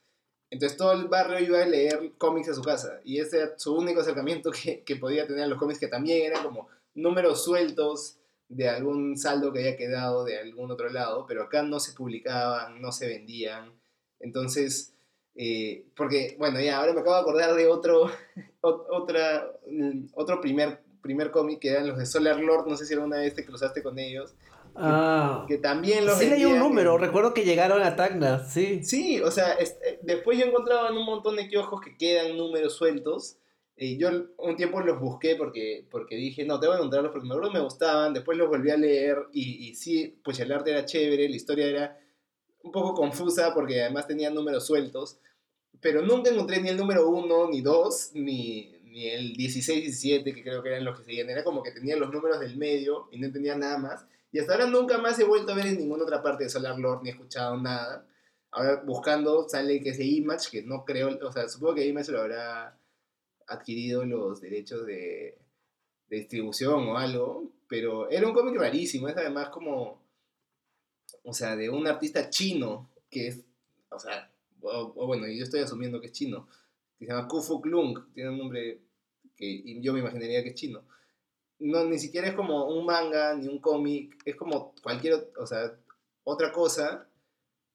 [0.49, 2.99] entonces todo el barrio iba a leer cómics a su casa.
[3.05, 6.25] Y ese era su único acercamiento que, que podía tener a los cómics, que también
[6.25, 8.17] eran como números sueltos
[8.49, 12.81] de algún saldo que había quedado de algún otro lado, pero acá no se publicaban,
[12.81, 13.73] no se vendían,
[14.19, 14.93] entonces...
[15.33, 18.11] Eh, porque, bueno, ya ahora me acabo de acordar de otro,
[18.61, 22.93] otra, mm, otro primer primer cómic, que eran los de Solar Lord, no sé si
[22.93, 24.33] alguna vez te cruzaste con ellos.
[24.75, 25.45] Ah.
[25.47, 28.83] Que, también los Sí leí un número, recuerdo que llegaron a Tacna, sí.
[28.83, 32.75] Sí, o sea, eh, después yo encontraba en un montón de kioscos que quedan números
[32.75, 33.37] sueltos.
[33.75, 37.49] Y yo un tiempo los busqué porque, porque dije, no, tengo que encontrarlos porque me,
[37.49, 38.13] me gustaban.
[38.13, 41.65] Después los volví a leer y, y sí, pues el arte era chévere, la historia
[41.65, 41.99] era
[42.63, 45.17] un poco confusa porque además tenía números sueltos.
[45.79, 50.43] Pero nunca encontré ni el número uno, ni dos, ni, ni el 16, 17, que
[50.43, 51.29] creo que eran los que seguían.
[51.29, 54.05] Era como que tenía los números del medio y no tenía nada más.
[54.31, 56.77] Y hasta ahora nunca más he vuelto a ver en ninguna otra parte de Solar
[56.77, 58.05] Lord ni he escuchado nada.
[58.51, 62.19] Ahora buscando sale que ese Image, que no creo, o sea, supongo que Image lo
[62.21, 62.77] habrá
[63.47, 65.37] adquirido los derechos de,
[66.09, 70.01] de distribución o algo, pero era un cómic rarísimo, es además como,
[71.23, 73.41] o sea, de un artista chino, que es,
[73.89, 74.29] o sea,
[74.61, 76.47] o bueno, yo estoy asumiendo que es chino,
[77.01, 78.79] que se llama Kufu Klung, tiene un nombre
[79.35, 80.83] que yo me imaginaría que es chino
[81.61, 85.71] no, ni siquiera es como un manga ni un cómic, es como cualquier, o sea,
[86.23, 87.07] otra cosa,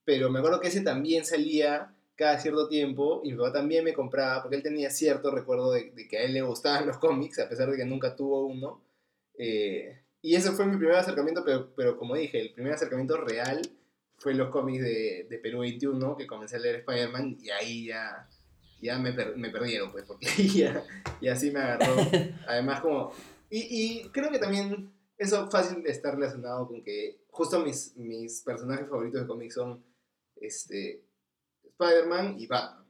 [0.04, 3.94] pero me acuerdo que ese también salía cada cierto tiempo y mi papá también me
[3.94, 7.48] compraba, porque él tenía cierto recuerdo de, que a él le gustaban los cómics, a
[7.48, 8.82] pesar de que nunca tuvo uno.
[9.38, 13.60] Eh, y ese fue mi primer acercamiento, pero, pero como dije, el primer acercamiento real
[14.18, 18.28] fue los cómics de, de Perú 21, que comencé a leer Spider-Man y ahí ya,
[18.80, 20.84] ya me, me perdieron, pues, porque ya,
[21.20, 21.96] y así me agarró.
[22.48, 23.12] Además, como
[23.50, 28.42] y, y creo que también eso fácil de estar relacionado con que justo mis, mis
[28.42, 29.84] personajes favoritos de cómics son
[30.36, 31.04] este,
[31.64, 32.86] Spider-Man y Batman.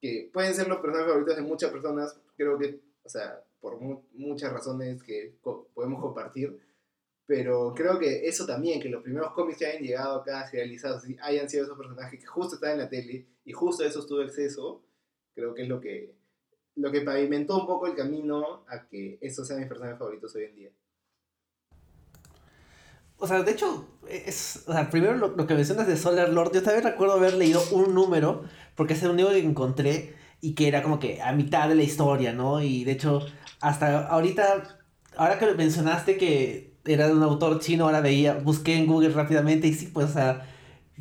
[0.00, 3.80] Que pueden ser los personajes favoritos de muchas personas, creo que, o sea, por
[4.12, 5.34] muchas razones que
[5.74, 6.60] podemos compartir.
[7.26, 11.50] Pero creo que eso también, que los primeros cómics que hayan llegado acá serializados hayan
[11.50, 14.84] sido esos personajes que justo están en la tele y justo a esos tuve acceso,
[15.36, 16.16] creo que es lo que,
[16.74, 20.44] lo que pavimentó un poco el camino a que esos sean mis personajes favoritos hoy
[20.44, 20.70] en día.
[23.18, 27.14] O sea, de hecho, es, primero lo, que mencionas de Solar Lord, yo también recuerdo
[27.14, 28.44] haber leído un número,
[28.74, 31.82] porque es el único que encontré y que era como que a mitad de la
[31.82, 32.60] historia, ¿no?
[32.60, 33.20] Y de hecho,
[33.60, 34.80] hasta ahorita,
[35.16, 39.66] ahora que mencionaste que era de un autor chino, ahora veía, busqué en Google rápidamente
[39.68, 40.46] y sí, pues, o sea,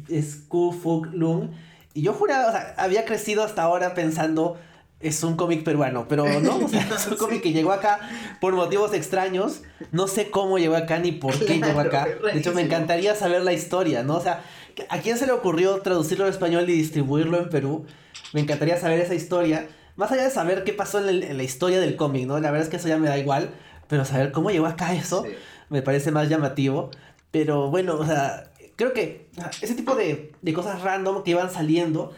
[0.09, 1.51] es Ku Fuk Lung.
[1.95, 4.57] Y yo juraba, o sea, había crecido hasta ahora pensando
[4.99, 7.99] es un cómic peruano, pero no, o sea, es un cómic que llegó acá
[8.39, 9.63] por motivos extraños.
[9.91, 12.07] No sé cómo llegó acá ni por qué llegó acá.
[12.33, 14.17] De hecho, me encantaría saber la historia, ¿no?
[14.17, 14.43] O sea,
[14.89, 17.85] ¿a quién se le ocurrió traducirlo al español y distribuirlo en Perú?
[18.33, 19.67] Me encantaría saber esa historia.
[19.95, 22.39] Más allá de saber qué pasó en, la historia del cómic, ¿no?
[22.39, 23.51] La verdad es que eso ya me da igual,
[23.87, 25.25] pero saber cómo llegó acá eso
[25.69, 26.91] me parece más llamativo.
[27.31, 29.29] Pero bueno, o sea, creo que
[29.61, 32.13] ese tipo de, de cosas random que iban saliendo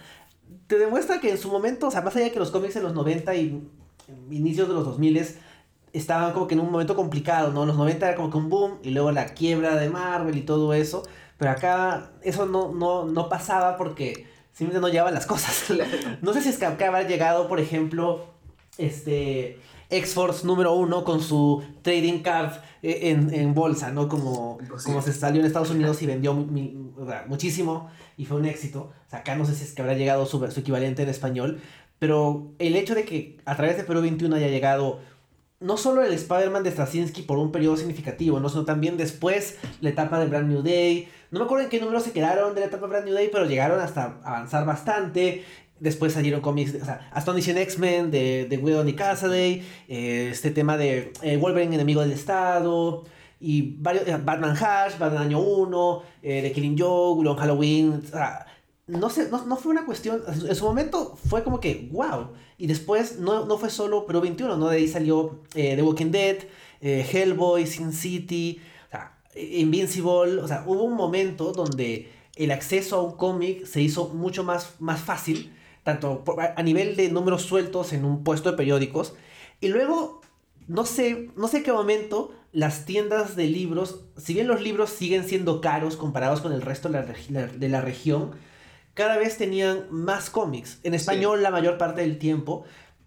[0.68, 2.84] te demuestra que en su momento, o sea, más allá de que los cómics en
[2.84, 3.68] los 90 y
[4.32, 5.28] inicios de los 2000
[5.94, 7.66] estaban como que en un momento complicado, ¿no?
[7.66, 10.74] Los 90 era como que un boom y luego la quiebra de Marvel y todo
[10.74, 11.04] eso,
[11.38, 15.66] pero acá eso no, no, no pasaba porque simplemente no llevaban las cosas.
[16.22, 18.26] no sé si es que acá habrá llegado, por ejemplo,
[18.78, 22.54] este X-Force número uno con su trading card
[22.88, 24.08] en, en bolsa, ¿no?
[24.08, 26.34] Como, como se salió en Estados Unidos y vendió
[27.28, 28.92] muchísimo y fue un éxito.
[29.08, 31.62] O sea, acá no sé si es que habrá llegado su, su equivalente en español,
[32.00, 35.00] pero el hecho de que a través de Perú 21 haya llegado
[35.60, 38.50] no solo el Spider-Man de Straczynski por un periodo significativo, ¿no?
[38.50, 41.10] sino también después la etapa de Brand New Day.
[41.32, 43.30] No me acuerdo en qué número se quedaron de la etapa de Brand New Day,
[43.32, 45.44] pero llegaron hasta avanzar bastante.
[45.80, 50.78] Después salieron cómics, o sea, Astonishing X-Men de, de Widow y Casaday, eh, este tema
[50.78, 53.04] de eh, Wolverine, enemigo del Estado,
[53.40, 58.08] y varios, eh, Batman Hash, Batman Año 1, eh, The Killing Joke, Long Halloween, o
[58.08, 58.46] sea,
[58.88, 62.68] no sé, no, no, fue una cuestión, en su momento fue como que, wow, y
[62.68, 64.70] después no, no fue solo Pro 21, ¿no?
[64.70, 66.38] De ahí salió eh, The Walking Dead,
[66.82, 73.02] Hellboy, Sin City, o sea, Invincible, o sea, hubo un momento donde el acceso a
[73.02, 75.54] un cómic se hizo mucho más, más fácil,
[75.88, 76.22] tanto
[76.58, 79.16] a nivel de números sueltos en un puesto de periódicos,
[79.62, 80.20] y luego,
[80.68, 85.24] no sé, no sé qué momento, las tiendas de libros, si bien los libros siguen
[85.24, 88.32] siendo caros comparados con el resto de la, de la región,
[88.96, 90.82] cada vez tenían más cómics.
[90.84, 92.66] En español la mayor parte del tiempo.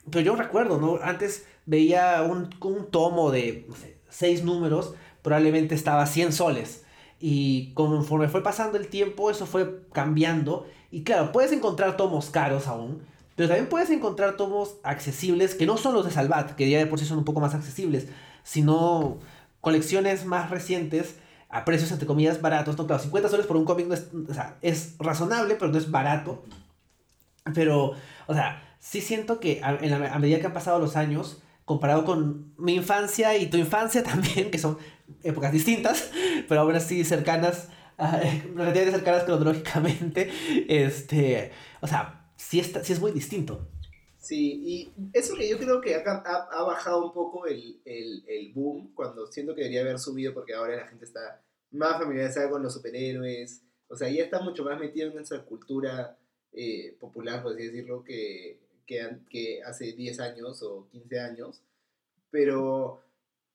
[0.08, 1.00] Pero yo recuerdo, ¿no?
[1.02, 3.66] Antes veía un, un tomo de
[4.08, 6.86] seis números, probablemente estaba a 100 soles.
[7.18, 10.66] Y conforme fue pasando el tiempo, eso fue cambiando.
[10.90, 13.02] Y claro, puedes encontrar tomos caros aún,
[13.36, 16.86] pero también puedes encontrar tomos accesibles que no son los de Salvat, que ya de
[16.86, 18.08] por sí son un poco más accesibles,
[18.42, 19.18] sino
[19.60, 21.16] colecciones más recientes
[21.48, 22.76] a precios entre comillas baratos.
[22.76, 25.90] No, claro, 50 soles por un cómic es, o sea, es razonable, pero no es
[25.90, 26.44] barato.
[27.54, 27.94] Pero,
[28.26, 31.42] o sea, sí siento que a, en la, a medida que han pasado los años,
[31.64, 34.78] comparado con mi infancia y tu infancia también, que son
[35.22, 36.10] épocas distintas,
[36.48, 37.68] pero aún así cercanas,
[38.54, 40.30] relativamente cercanas cronológicamente,
[40.68, 43.68] este, o sea, sí, está, sí es muy distinto.
[44.18, 48.52] Sí, y eso que yo creo que ha, ha, bajado un poco el, el, el,
[48.52, 52.62] boom, cuando siento que debería haber subido porque ahora la gente está más familiarizada con
[52.62, 56.16] los superhéroes, o sea, ya está mucho más metido en esa cultura
[56.52, 61.62] eh, popular, por así decirlo, que, que, que hace 10 años o 15 años.
[62.30, 63.02] Pero,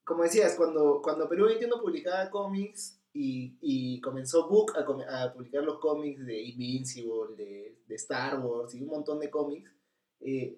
[0.03, 5.63] como decías, cuando, cuando Perú 21 publicaba cómics y, y comenzó Book a, a, publicar
[5.63, 9.71] los cómics de Invincible, de, de, Star Wars y un montón de cómics,
[10.19, 10.57] eh,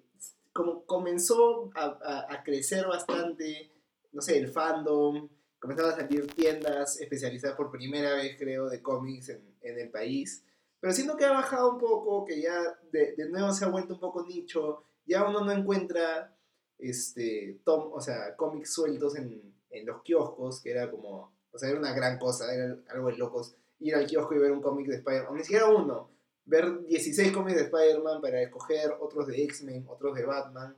[0.52, 3.70] como comenzó a, a, crecer bastante,
[4.10, 5.28] no sé, el fandom,
[5.60, 10.44] comenzaron a salir tiendas especializadas por primera vez, creo, de cómics en, en el país.
[10.80, 13.94] Pero siento que ha bajado un poco, que ya de, de, nuevo se ha vuelto
[13.94, 16.36] un poco nicho, ya uno no encuentra
[16.76, 21.68] este, tom, o sea, cómics sueltos en, en los kioscos, que era como, o sea,
[21.68, 24.88] era una gran cosa, era algo de locos ir al kiosco y ver un cómic
[24.88, 26.10] de Spider-Man, ni siquiera uno,
[26.44, 30.76] ver 16 cómics de Spider-Man para escoger otros de X-Men, otros de Batman,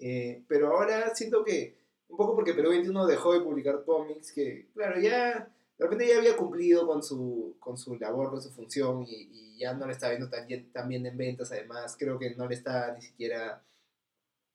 [0.00, 1.76] eh, pero ahora siento que,
[2.08, 6.18] un poco porque Perú 21 dejó de publicar cómics, que claro, ya de repente ya
[6.18, 10.08] había cumplido con su, con su labor, con su función y, ya no le está
[10.10, 13.60] viendo tan tan bien en ventas, además creo que no le está ni siquiera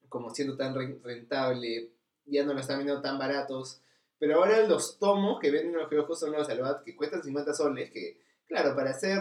[0.08, 0.74] como siendo tan
[1.04, 1.90] rentable,
[2.26, 3.82] ya no lo están vendiendo tan baratos.
[4.24, 7.92] Pero ahora los tomos que venden los kioscos son los Salvat que cuestan 50 soles,
[7.92, 9.20] que claro, para hacer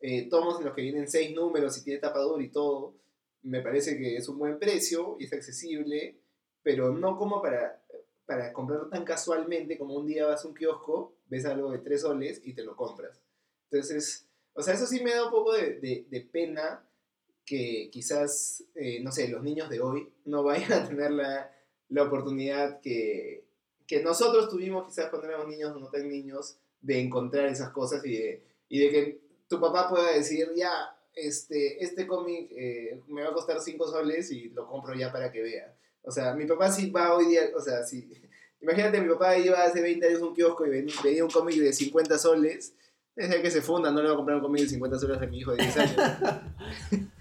[0.00, 2.94] eh, tomos en los que vienen 6 números y tiene tapadura y todo,
[3.42, 6.20] me parece que es un buen precio y es accesible,
[6.62, 7.84] pero no como para,
[8.26, 12.00] para comprarlo tan casualmente como un día vas a un kiosco, ves algo de 3
[12.00, 13.20] soles y te lo compras.
[13.72, 16.88] Entonces, o sea, eso sí me da un poco de, de, de pena
[17.44, 21.52] que quizás, eh, no sé, los niños de hoy no vayan a tener la,
[21.88, 23.42] la oportunidad que,
[23.86, 28.04] que, nosotros tuvimos quizás cuando éramos niños o no tan niños de encontrar esas cosas
[28.04, 33.22] y de, y de que tu papá pueda decir, ya, este, este cómic eh, me
[33.22, 35.74] va a costar 5 soles y lo compro ya para que vea.
[36.02, 38.08] O sea, mi papá sí va hoy día, o sea, sí.
[38.60, 41.72] Imagínate, mi papá iba hace 20 años a un kiosco y veía un cómic de
[41.72, 42.74] 50 soles.
[43.14, 45.26] Desde que se funda, no le va a comprar un cómic de 50 soles a
[45.26, 45.96] mi hijo de 10 años.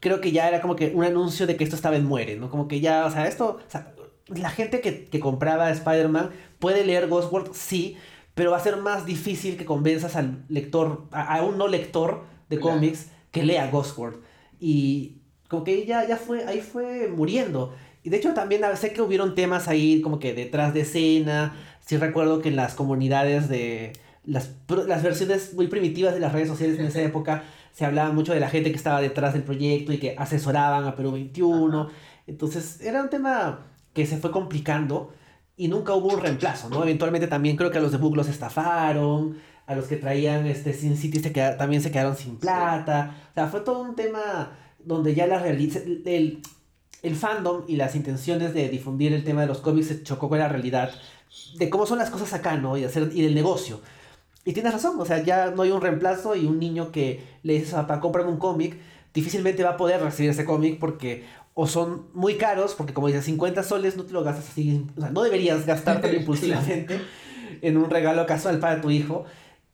[0.00, 2.50] creo que ya era como que un anuncio de que esto estaba en muere, ¿no?
[2.50, 3.89] Como que ya, o sea, esto, o sea,
[4.34, 7.96] la gente que, que compraba Spider-Man puede leer Ghost World, sí,
[8.34, 12.58] pero va a ser más difícil que convenzas al lector, a, un no lector de
[12.58, 14.20] cómics que lea Ghost World.
[14.58, 15.16] Y
[15.48, 17.74] como que ya, ya fue, ahí fue muriendo.
[18.02, 21.54] Y de hecho también sé que hubieron temas ahí como que detrás de escena.
[21.84, 23.92] Sí recuerdo que en las comunidades de
[24.24, 24.52] las,
[24.86, 28.40] las versiones muy primitivas de las redes sociales en esa época se hablaba mucho de
[28.40, 31.90] la gente que estaba detrás del proyecto y que asesoraban a Perú 21.
[32.26, 35.12] Entonces era un tema que se fue complicando
[35.56, 36.82] y nunca hubo un reemplazo, ¿no?
[36.82, 39.36] Eventualmente también creo que a los de Book los estafaron,
[39.66, 43.14] a los que traían este Sin City se también se quedaron sin plata.
[43.30, 46.42] O sea, fue todo un tema donde ya la el,
[47.02, 50.38] el fandom y las intenciones de difundir el tema de los cómics se chocó con
[50.38, 50.90] la realidad
[51.56, 52.76] de cómo son las cosas acá, ¿no?
[52.76, 53.80] Y, hacer, y del negocio.
[54.44, 57.54] Y tienes razón, o sea, ya no hay un reemplazo y un niño que le
[57.54, 58.78] dice a papá, un cómic,
[59.12, 61.26] difícilmente va a poder recibir ese cómic porque
[61.62, 65.00] o son muy caros, porque como dices, 50 soles no te lo gastas así, o
[65.02, 66.98] sea, no deberías gastarte impulsivamente
[67.60, 69.26] en un regalo casual para tu hijo.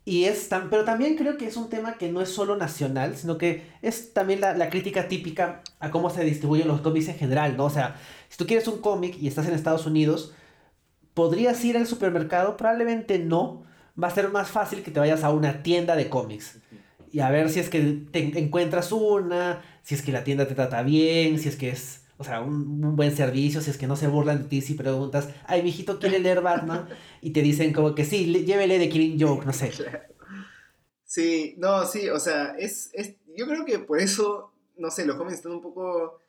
[0.04, 3.16] Y es tan, pero también creo que es un tema que no es solo nacional,
[3.16, 7.18] sino que es también la, la crítica típica a cómo se distribuyen los cómics en
[7.18, 7.66] general, ¿no?
[7.66, 7.94] O sea,
[8.30, 10.34] si tú quieres un cómic y estás en Estados Unidos,
[11.14, 12.56] ¿podrías ir al supermercado?
[12.56, 13.62] Probablemente no.
[14.02, 16.58] Va a ser más fácil que te vayas a una tienda de cómics
[17.16, 17.80] y a ver si es que
[18.10, 22.00] te encuentras una, si es que la tienda te trata bien, si es que es,
[22.18, 25.28] o sea, un, buen servicio, si es que no se burlan de ti si preguntas,
[25.44, 26.88] ay, mi hijito quiere leer Batman,
[27.22, 29.70] y te dicen como que sí, llévele de Killing Joke, no sé.
[31.04, 35.14] Sí, no, sí, o sea, es, es, yo creo que por eso, no sé, los
[35.14, 36.20] cómics están un poco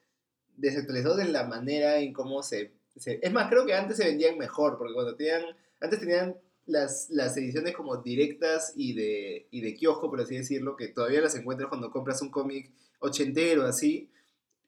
[0.56, 4.38] desactualizados en la manera en cómo se, se, Es más, creo que antes se vendían
[4.38, 5.44] mejor, porque cuando tenían,
[5.82, 6.38] antes tenían
[6.68, 11.22] las, las ediciones como directas y de, y de kiosco, por así decirlo, que todavía
[11.22, 14.10] las encuentras cuando compras un cómic ochentero, así.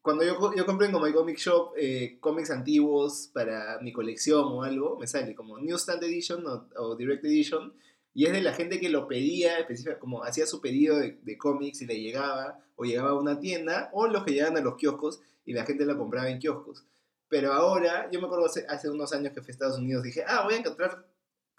[0.01, 4.63] Cuando yo, yo compro en como Comic Shop eh, cómics antiguos para mi colección o
[4.63, 7.73] algo, me sale como Newsstand Edition o, Direct Edition,
[8.13, 9.67] y es de la gente que lo pedía,
[9.99, 13.89] como hacía su pedido de, de cómics y le llegaba, o llegaba a una tienda,
[13.93, 16.85] o los que llegaban a los kioscos y la gente la compraba en kioscos.
[17.27, 20.23] Pero ahora, yo me acuerdo hace, hace unos años que fui a Estados Unidos, dije,
[20.27, 21.05] ah, voy a encontrar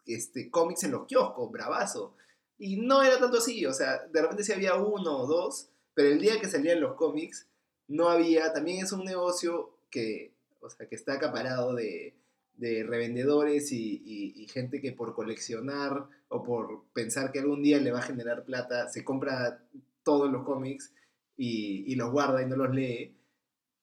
[0.06, 2.16] este, cómics en los kioscos, bravazo.
[2.58, 6.08] Y no era tanto así, o sea, de repente sí había uno o dos, pero
[6.08, 7.46] el día que salían los cómics,
[7.88, 12.14] no había, también es un negocio que, o sea, que está acaparado de,
[12.60, 18.00] de revendedores y, gente que por coleccionar o por pensar que algún día le va
[18.00, 19.62] a generar plata, se compra
[20.02, 20.92] todos los cómics
[21.36, 23.16] y, los guarda y no los lee.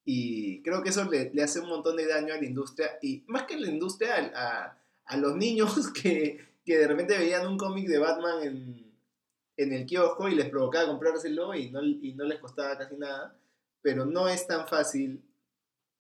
[0.06, 3.24] Y creo que eso le, le, hace un montón de daño a la industria, y
[3.28, 7.58] más que a la industria, a, a los niños que, que, de repente veían un
[7.58, 8.87] cómic de Batman en,
[9.58, 13.38] en, el kiosco y les provocaba comprárselo y no, y no les costaba casi nada.
[13.82, 15.22] Pero no es tan fácil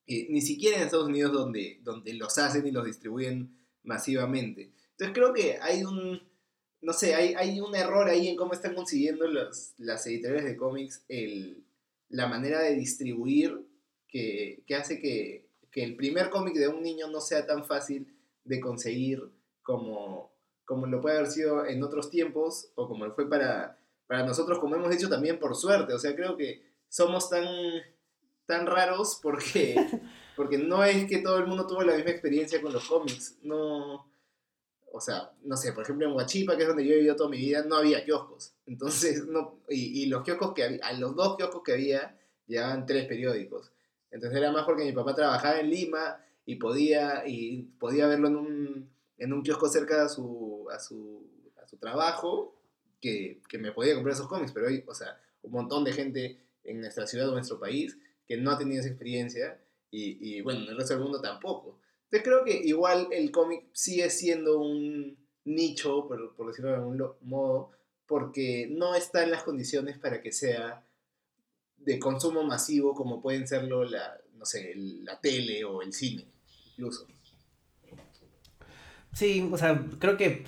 [0.07, 4.71] ni siquiera en Estados Unidos donde, donde los hacen y los distribuyen masivamente.
[4.91, 6.21] Entonces creo que hay un,
[6.81, 10.57] no sé, hay, hay un error ahí en cómo están consiguiendo los, las editoriales de
[10.57, 11.63] cómics el,
[12.09, 13.65] la manera de distribuir
[14.07, 18.15] que, que hace que, que, el primer cómic de un niño no sea tan fácil
[18.45, 19.29] de conseguir
[19.61, 20.31] como,
[20.67, 24.59] como lo puede haber sido en otros tiempos o como lo fue para, para nosotros,
[24.59, 25.93] como hemos dicho también por suerte.
[25.93, 27.47] O sea, creo que somos tan
[28.45, 29.75] tan raros porque,
[30.35, 33.37] porque no es que todo el mundo tuvo la misma experiencia con los cómics.
[33.43, 34.11] No,
[34.91, 37.29] o sea, no sé, por ejemplo en Huachipa, que es donde yo he vivido toda
[37.29, 38.53] mi vida, no había kioscos.
[38.65, 42.85] Entonces, no, y, y los kioscos que había, a los dos kioscos que había, llegaban
[42.85, 43.71] tres periódicos.
[44.11, 48.35] Entonces era más porque mi papá trabajaba en Lima y podía, y podía verlo en
[48.35, 51.25] un, en un kiosco cerca de su, a, su,
[51.61, 52.55] a su trabajo
[53.01, 54.51] que, que me podía comprar esos cómics.
[54.51, 57.97] Pero hoy, o sea, un montón de gente en nuestra ciudad o nuestro país
[58.27, 59.59] que no ha tenido esa experiencia
[59.89, 61.79] y, y bueno, en el resto del mundo tampoco.
[62.05, 67.03] Entonces creo que igual el cómic sigue siendo un nicho, por, por decirlo de algún
[67.21, 67.71] modo,
[68.05, 70.83] porque no está en las condiciones para que sea
[71.77, 76.25] de consumo masivo como pueden serlo la, no sé, la tele o el cine,
[76.71, 77.07] incluso.
[79.17, 80.45] Sí, o sea, creo que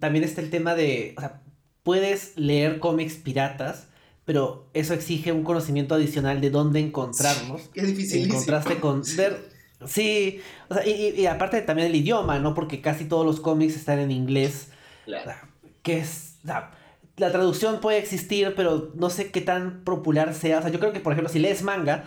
[0.00, 1.40] también está el tema de, o sea,
[1.84, 3.86] puedes leer cómics piratas,
[4.24, 7.70] pero eso exige un conocimiento adicional de dónde encontrarnos.
[7.72, 8.24] Qué difícil.
[8.24, 9.48] En contraste con ver.
[9.86, 12.54] Sí, o sea, y, y, aparte también el idioma, ¿no?
[12.54, 14.70] Porque casi todos los cómics están en inglés.
[15.04, 15.34] Claro.
[15.82, 16.38] Que es.
[16.42, 16.72] O sea,
[17.18, 20.58] la traducción puede existir, pero no sé qué tan popular sea.
[20.58, 22.04] O sea, yo creo que, por ejemplo, si lees manga,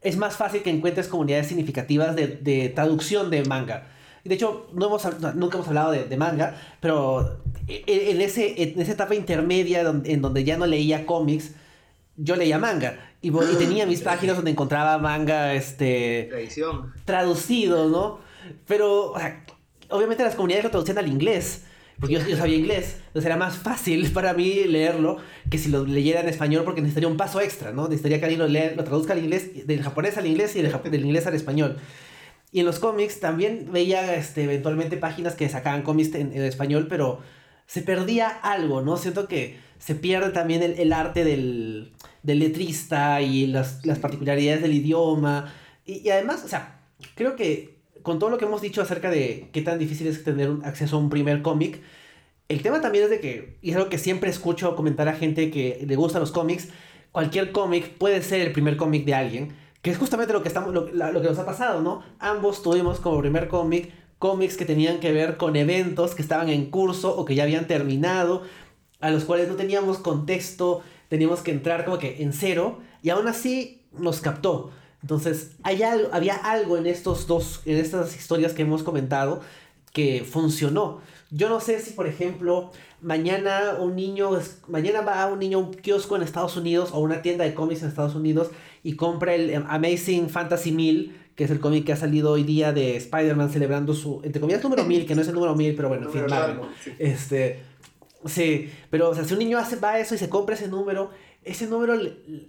[0.00, 3.91] es más fácil que encuentres comunidades significativas de, de traducción de manga.
[4.24, 5.04] De hecho, no hemos,
[5.34, 10.22] nunca hemos hablado de, de, manga, pero en, ese, en esa etapa intermedia donde, en
[10.22, 11.52] donde ya no leía cómics,
[12.16, 16.92] yo leía manga y, y tenía mis páginas donde encontraba manga este Tradición.
[17.04, 18.18] traducido, ¿no?
[18.66, 19.44] Pero o sea,
[19.88, 21.64] obviamente las comunidades lo traducían al inglés,
[21.98, 25.18] porque yo, yo, sabía inglés, entonces era más fácil para mí leerlo
[25.50, 27.84] que si lo leyera en español porque necesitaría un paso extra, ¿no?
[27.84, 30.72] Necesitaría que alguien lo, lea, lo traduzca al inglés, del japonés al inglés y del,
[30.90, 31.78] del inglés al español.
[32.52, 36.86] Y en los cómics también veía este, eventualmente páginas que sacaban cómics en, en español,
[36.88, 37.20] pero
[37.66, 38.98] se perdía algo, ¿no?
[38.98, 41.92] Siento que se pierde también el, el arte del,
[42.22, 45.52] del, letrista y las, las particularidades del idioma.
[45.86, 46.80] Y, y, además, o sea,
[47.14, 50.50] creo que con todo lo que hemos dicho acerca de qué tan difícil es tener
[50.50, 51.80] un acceso a un primer cómic,
[52.48, 55.50] el tema también es de que, y es algo que siempre escucho comentar a gente
[55.50, 56.68] que le gustan los cómics,
[57.10, 60.72] cualquier cómic puede ser el primer cómic de alguien, que es justamente lo que, estamos,
[60.72, 62.02] lo, lo que nos ha pasado, ¿no?
[62.18, 66.70] Ambos tuvimos como primer cómic cómics que tenían que ver con eventos que estaban en
[66.70, 68.42] curso o que ya habían terminado
[69.00, 73.26] a los cuales no teníamos contexto, teníamos que entrar como que en cero, y aún
[73.26, 74.70] así nos captó.
[75.02, 79.40] Entonces, hay algo, había algo en estos dos, en estas historias que hemos comentado,
[79.92, 81.00] que funcionó.
[81.32, 82.70] Yo no sé si, por ejemplo,
[83.00, 84.30] mañana un niño,
[84.68, 87.82] mañana va un niño a un kiosco en Estados Unidos o una tienda de cómics
[87.82, 88.52] en Estados Unidos
[88.82, 92.72] y compra el Amazing Fantasy 1000, que es el cómic que ha salido hoy día
[92.72, 95.88] de Spider-Man celebrando su, entre comillas, número 1000, que no es el número 1000, pero
[95.88, 96.22] bueno, en fin,
[96.84, 96.90] sí.
[96.98, 97.72] este
[98.24, 100.68] Sí, pero o sea, si un niño hace, va a eso y se compra ese
[100.68, 101.10] número,
[101.42, 101.98] ese número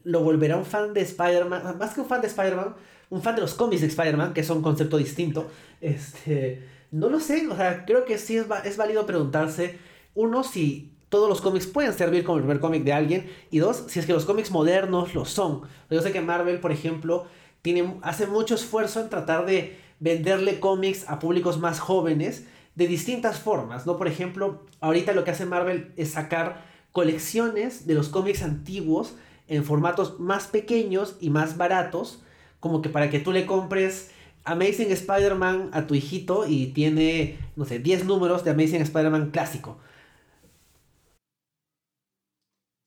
[0.04, 2.76] lo volverá un fan de Spider-Man, más que un fan de Spider-Man,
[3.10, 5.50] un fan de los cómics de Spider-Man, que es un concepto distinto.
[5.82, 9.80] Este, no lo sé, o sea, creo que sí es, es válido preguntarse,
[10.14, 13.30] uno, si todos los cómics pueden servir como el primer cómic de alguien.
[13.51, 15.61] Y dos, si es que los cómics modernos lo son.
[15.91, 17.28] Yo sé que Marvel, por ejemplo,
[17.61, 23.39] tiene, hace mucho esfuerzo en tratar de venderle cómics a públicos más jóvenes de distintas
[23.39, 23.95] formas, ¿no?
[23.95, 29.14] Por ejemplo, ahorita lo que hace Marvel es sacar colecciones de los cómics antiguos
[29.47, 32.24] en formatos más pequeños y más baratos,
[32.59, 34.09] como que para que tú le compres
[34.45, 39.78] Amazing Spider-Man a tu hijito y tiene, no sé, 10 números de Amazing Spider-Man clásico.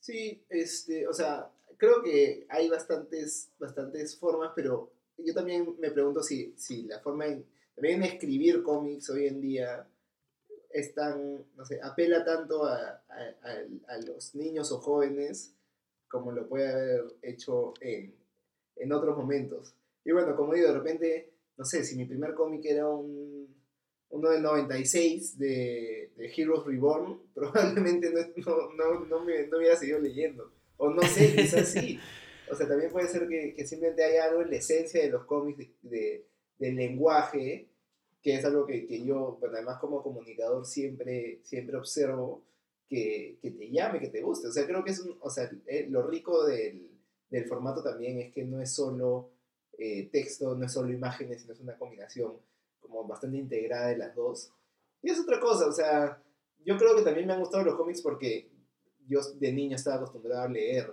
[0.06, 6.22] Sí, este, o sea, creo que hay bastantes, bastantes formas, pero yo también me pregunto
[6.22, 7.44] si, si la forma en,
[7.74, 9.84] también escribir cómics hoy en día
[10.70, 15.56] es tan, no sé, apela tanto a, a, los niños o jóvenes
[16.06, 18.14] como lo puede haber hecho en,
[18.76, 19.74] en otros momentos.
[20.04, 23.55] Y bueno, como digo, de repente, no sé, si mi primer cómic era un,
[24.10, 29.98] uno del 96 de, de Heroes Reborn, probablemente no, no, no, me, no hubiera seguido
[29.98, 30.52] leyendo.
[30.76, 31.98] O no sé, quizás sí.
[32.50, 35.24] O sea, también puede ser que, que simplemente hay algo en la esencia de los
[35.24, 36.26] cómics de, de,
[36.58, 37.68] del lenguaje,
[38.22, 42.44] que es algo que, que yo, bueno, además como comunicador siempre, siempre observo,
[42.88, 44.48] que, que, te llame, que te guste.
[44.48, 46.90] O sea, creo que es un, o sea, eh, lo rico del,
[47.30, 49.30] del, formato también es que no es solo
[49.78, 52.34] eh, texto, no es solo imágenes, sino es una combinación
[52.86, 54.52] como bastante integrada de las dos.
[55.02, 56.22] Y es otra cosa, o sea,
[56.64, 58.50] yo creo que también me han gustado los cómics porque
[59.06, 60.92] yo de niño estaba acostumbrado a leer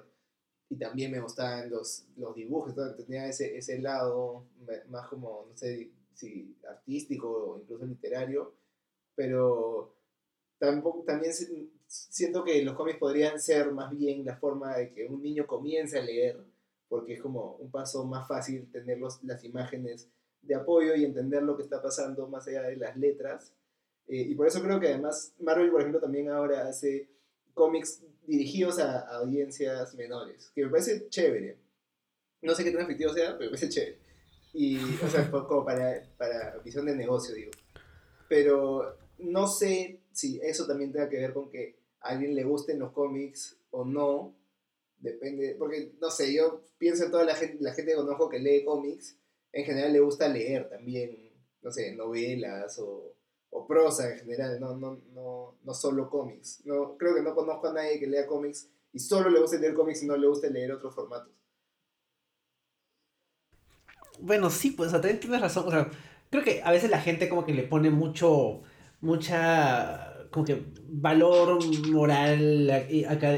[0.69, 4.45] y también me gustaban los, los dibujos, tenía ese, ese lado
[4.89, 8.53] más como, no sé si artístico o incluso literario,
[9.15, 9.95] pero
[10.57, 11.33] tampoco, también
[11.87, 15.97] siento que los cómics podrían ser más bien la forma de que un niño comience
[15.99, 16.43] a leer,
[16.87, 20.09] porque es como un paso más fácil tener los, las imágenes
[20.43, 23.53] de apoyo y entender lo que está pasando más allá de las letras.
[24.07, 27.09] Eh, y por eso creo que además Marvel, por ejemplo, también ahora hace
[27.53, 31.57] cómics dirigidos a, audiencias menores, que me parece chévere.
[32.41, 33.99] No sé qué tan efectivo sea, pero me parece chévere.
[34.53, 37.51] Y, o sea, como para, para visión de negocio, digo.
[38.27, 42.79] Pero no sé si eso también tenga que ver con que a alguien le gusten
[42.79, 44.35] los cómics o no.
[44.97, 48.39] Depende, porque no sé, yo pienso en toda la gente, la gente que conozco que
[48.39, 49.17] lee cómics,
[49.53, 51.31] en general le gusta leer también,
[51.61, 53.15] no sé, novelas o,
[53.51, 56.61] o prosa en general, no, no, no, no solo cómics.
[56.65, 59.75] No, creo que no conozco a nadie que lea cómics y solo le guste leer
[59.75, 61.31] cómics y no le guste leer otros formatos.
[64.19, 65.67] Bueno, sí, pues, también tienes razón.
[65.67, 65.89] O sea,
[66.29, 68.61] creo que a veces la gente como que le pone mucho,
[69.01, 72.87] mucha, como que valor moral,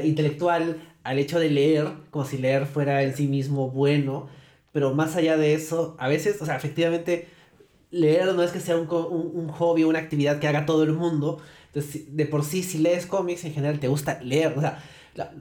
[0.04, 4.28] intelectual al hecho de leer, como si leer fuera en sí mismo bueno.
[4.76, 7.28] Pero más allá de eso, a veces, o sea, efectivamente
[7.90, 10.82] leer no es que sea un, un, un hobby o una actividad que haga todo
[10.82, 11.38] el mundo.
[11.72, 14.52] De por sí, si lees cómics, en general te gusta leer.
[14.54, 14.84] O sea,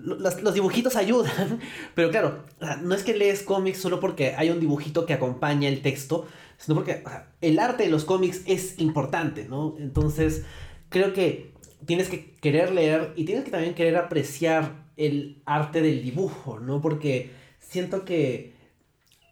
[0.01, 1.59] los, los, dibujitos ayudan,
[1.95, 2.45] pero claro,
[2.81, 6.25] no es que lees cómics solo porque hay un dibujito que acompaña el texto,
[6.57, 7.03] sino porque
[7.41, 9.75] el arte de los cómics es importante, ¿no?
[9.79, 10.45] Entonces,
[10.87, 11.51] creo que
[11.85, 16.79] tienes que querer leer y tienes que también querer apreciar el arte del dibujo, ¿no?
[16.79, 18.54] Porque siento que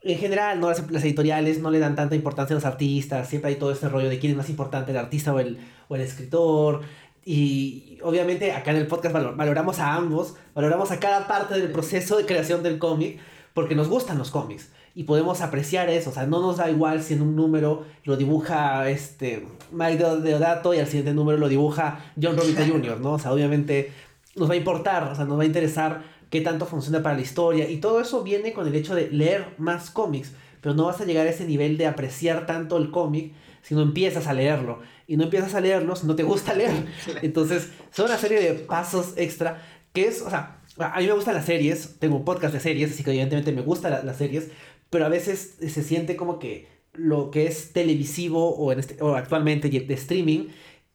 [0.03, 0.69] en general, ¿no?
[0.69, 4.09] Las, editoriales no le dan tanta importancia a los artistas, siempre hay todo este rollo
[4.09, 6.81] de quién es más importante, el artista o el, o el escritor.
[7.25, 12.17] Y obviamente acá en el podcast valoramos a ambos, valoramos a cada parte del proceso
[12.17, 13.19] de creación del cómic,
[13.53, 16.09] porque nos gustan los cómics y podemos apreciar eso.
[16.09, 20.73] O sea, no nos da igual si en un número lo dibuja este Mike Deodato
[20.73, 23.13] y al siguiente número lo dibuja John Romita Jr., ¿no?
[23.13, 23.91] O sea, obviamente
[24.35, 26.01] nos va a importar, o sea, nos va a interesar
[26.33, 27.69] qué tanto funciona para la historia.
[27.69, 30.31] Y todo eso viene con el hecho de leer más cómics,
[30.61, 33.83] pero no vas a llegar a ese nivel de apreciar tanto el cómic si no
[33.83, 34.79] empiezas a leerlo.
[35.05, 36.87] Y no empiezas a leerlo si no te gusta leer.
[37.21, 39.61] Entonces, son una serie de pasos extra
[39.93, 42.91] que es, o sea, a mí me gustan las series, tengo un podcast de series,
[42.91, 44.49] así que evidentemente me gustan las series,
[44.89, 49.15] pero a veces se siente como que lo que es televisivo o, en este, o
[49.15, 50.47] actualmente de streaming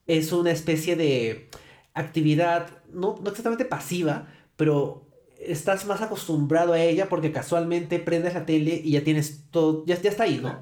[0.09, 1.49] es una especie de
[1.95, 4.27] actividad, no, no exactamente pasiva,
[4.57, 5.08] pero
[5.39, 10.01] estás más acostumbrado a ella porque casualmente prendes la tele y ya tienes todo, ya,
[10.01, 10.61] ya está ahí, ¿no?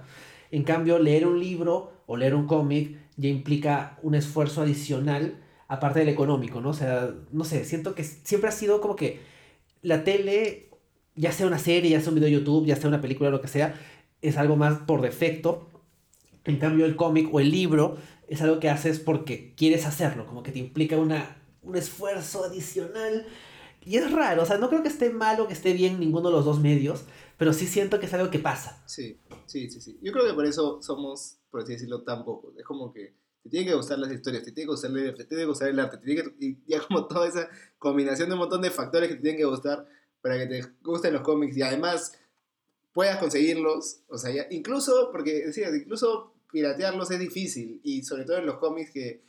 [0.50, 6.00] En cambio, leer un libro o leer un cómic ya implica un esfuerzo adicional aparte
[6.00, 6.70] del económico, ¿no?
[6.70, 9.20] O sea, no sé, siento que siempre ha sido como que
[9.82, 10.70] la tele,
[11.14, 13.40] ya sea una serie, ya sea un video de YouTube, ya sea una película, lo
[13.40, 13.74] que sea,
[14.22, 15.70] es algo más por defecto.
[16.44, 17.96] En cambio, el cómic o el libro
[18.28, 23.26] es algo que haces porque quieres hacerlo, como que te implica una, un esfuerzo adicional
[23.86, 26.28] y es raro, o sea, no creo que esté mal o que esté bien ninguno
[26.28, 27.04] de los dos medios,
[27.38, 28.82] pero sí siento que es algo que pasa.
[28.86, 29.98] Sí, sí, sí, sí.
[30.02, 32.56] Yo creo que por eso somos, por así decirlo, tan pocos.
[32.58, 33.14] Es como que
[33.44, 35.68] te tiene que gustar las historias, te tiene que gustar leer, te tiene que gustar
[35.68, 39.08] el arte, te tiene y ya como toda esa combinación de un montón de factores
[39.08, 39.86] que te tienen que gustar
[40.20, 42.18] para que te gusten los cómics y además
[42.92, 48.38] puedas conseguirlos, o sea, ya, incluso, porque decía, incluso piratearlos es difícil y sobre todo
[48.38, 49.22] en los cómics que,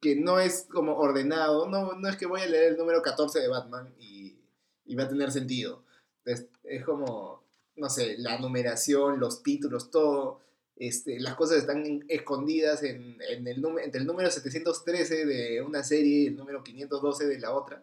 [0.00, 3.40] que no es como ordenado, no, no es que voy a leer el número 14
[3.40, 4.38] de Batman y,
[4.84, 5.82] y va a tener sentido.
[6.24, 7.42] Es, es como,
[7.76, 10.40] no sé, la numeración, los títulos, todo
[10.78, 16.18] este, las cosas están escondidas en, en el entre el número 713 de una serie
[16.18, 17.82] y el número 512 de la otra,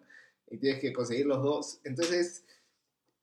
[0.50, 1.80] y tienes que conseguir los dos.
[1.84, 2.46] Entonces,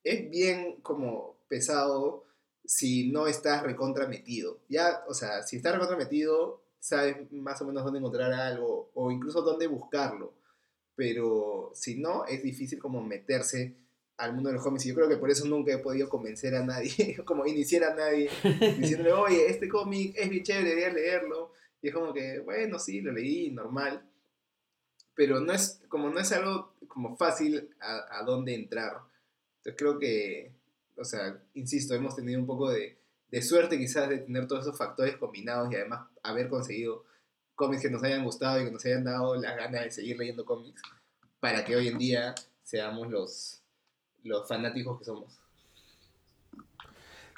[0.05, 2.25] es bien como pesado
[2.67, 4.61] si no estás recontrametido.
[4.69, 9.41] Ya, o sea, si estás recontrametido, sabes más o menos dónde encontrar algo o incluso
[9.41, 10.35] dónde buscarlo.
[10.97, 13.77] Pero si no, es difícil como meterse
[14.17, 14.85] al mundo de los cómics.
[14.85, 17.95] Y yo creo que por eso nunca he podido convencer a nadie, como iniciar a
[17.95, 18.29] nadie,
[18.79, 21.53] diciéndole, oye, este cómic es bien chévere, deberías leerlo.
[21.81, 24.05] Y es como que, bueno, sí, lo leí, normal.
[25.15, 28.99] Pero no es, como no es algo como fácil a, a dónde entrar.
[29.59, 30.51] Entonces creo que,
[30.97, 32.99] o sea, insisto, hemos tenido un poco de,
[33.33, 37.05] de suerte quizás de tener todos esos factores combinados y además haber conseguido
[37.55, 40.45] cómics que nos hayan gustado y que nos hayan dado la gana de seguir leyendo
[40.45, 40.83] cómics
[41.41, 43.63] para que hoy en día seamos los,
[44.23, 45.39] los fanáticos que somos.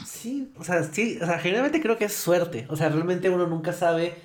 [0.04, 2.66] Sí, o sea, sí, o sea, generalmente creo que es suerte.
[2.68, 4.16] O sea, realmente uno nunca sabe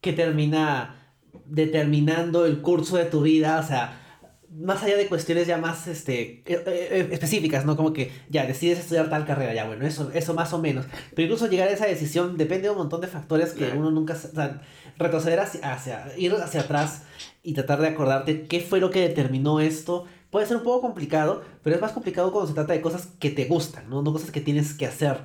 [0.00, 1.12] qué termina
[1.44, 3.58] determinando el curso de tu vida.
[3.58, 4.05] O sea,
[4.50, 7.76] más allá de cuestiones ya más este, e, e, e, específicas, ¿no?
[7.76, 10.86] Como que ya decides estudiar tal carrera, ya bueno, eso, eso más o menos.
[11.14, 14.14] Pero incluso llegar a esa decisión depende de un montón de factores que uno nunca...
[14.14, 14.62] O sea,
[14.98, 17.02] retroceder hacia, hacia, ir hacia atrás
[17.42, 21.42] y tratar de acordarte qué fue lo que determinó esto puede ser un poco complicado,
[21.62, 24.02] pero es más complicado cuando se trata de cosas que te gustan, ¿no?
[24.02, 25.20] No cosas que tienes que hacer.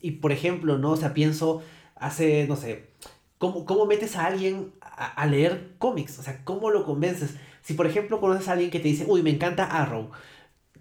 [0.00, 0.92] Y por ejemplo, ¿no?
[0.92, 1.62] O sea, pienso,
[1.94, 2.90] hace, no sé,
[3.38, 6.18] ¿cómo, cómo metes a alguien a, leer cómics?
[6.18, 7.34] O sea, ¿cómo lo convences?
[7.66, 10.12] Si por ejemplo conoces a alguien que te dice, uy, me encanta Arrow,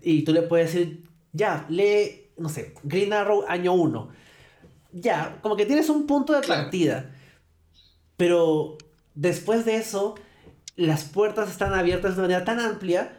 [0.03, 1.01] y tú le puedes decir,
[1.33, 4.09] ya, lee, no sé, Green Arrow año 1.
[4.91, 7.11] Ya, como que tienes un punto de partida.
[8.17, 8.77] Pero
[9.15, 10.13] después de eso,
[10.75, 13.17] las puertas están abiertas de manera tan amplia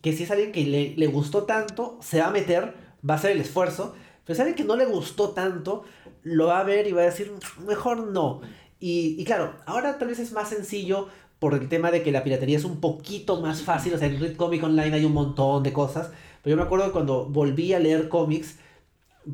[0.00, 2.72] que si es alguien que le, le, gustó tanto, se va a meter,
[3.08, 5.82] va a hacer el esfuerzo, pero si es alguien que no le gustó tanto,
[6.22, 7.32] lo va a ver y va a decir,
[7.66, 8.42] mejor no.
[8.78, 11.08] Y, y claro, ahora tal vez es más sencillo
[11.38, 14.20] por el tema de que la piratería es un poquito más fácil, o sea, en
[14.20, 16.10] Read Comic Online hay un montón de cosas,
[16.42, 18.56] pero yo me acuerdo que cuando volví a leer cómics,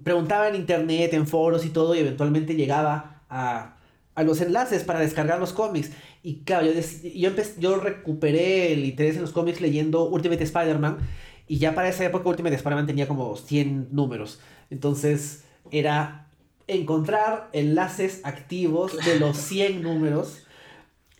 [0.03, 3.77] preguntaba en internet, en foros y todo, y eventualmente llegaba a,
[4.15, 5.91] a los enlaces para descargar los cómics.
[6.23, 6.73] Y claro, yo,
[7.15, 10.99] yo, yo recuperé el interés en los cómics leyendo Ultimate Spider-Man.
[11.47, 14.41] Y ya para esa época Ultimate Spider-Man tenía como 100 números.
[14.71, 16.29] Entonces era
[16.67, 20.44] encontrar enlaces activos de los 100 números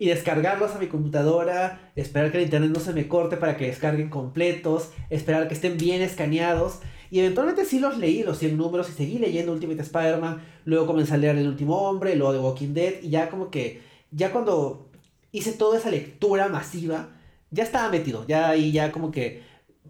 [0.05, 3.69] y descargarlos a mi computadora, esperar que el internet no se me corte para que
[3.69, 6.81] descarguen completos, esperar que estén bien escaneados.
[7.11, 10.43] Y eventualmente sí los leí, los 100 números, y seguí leyendo Ultimate Spider-Man.
[10.67, 12.95] Luego comencé a leer El Último Hombre, luego The Walking Dead.
[13.01, 13.81] Y ya como que,
[14.11, 14.91] ya cuando
[15.33, 17.09] hice toda esa lectura masiva,
[17.51, 19.43] ya estaba metido, ya ahí ya como que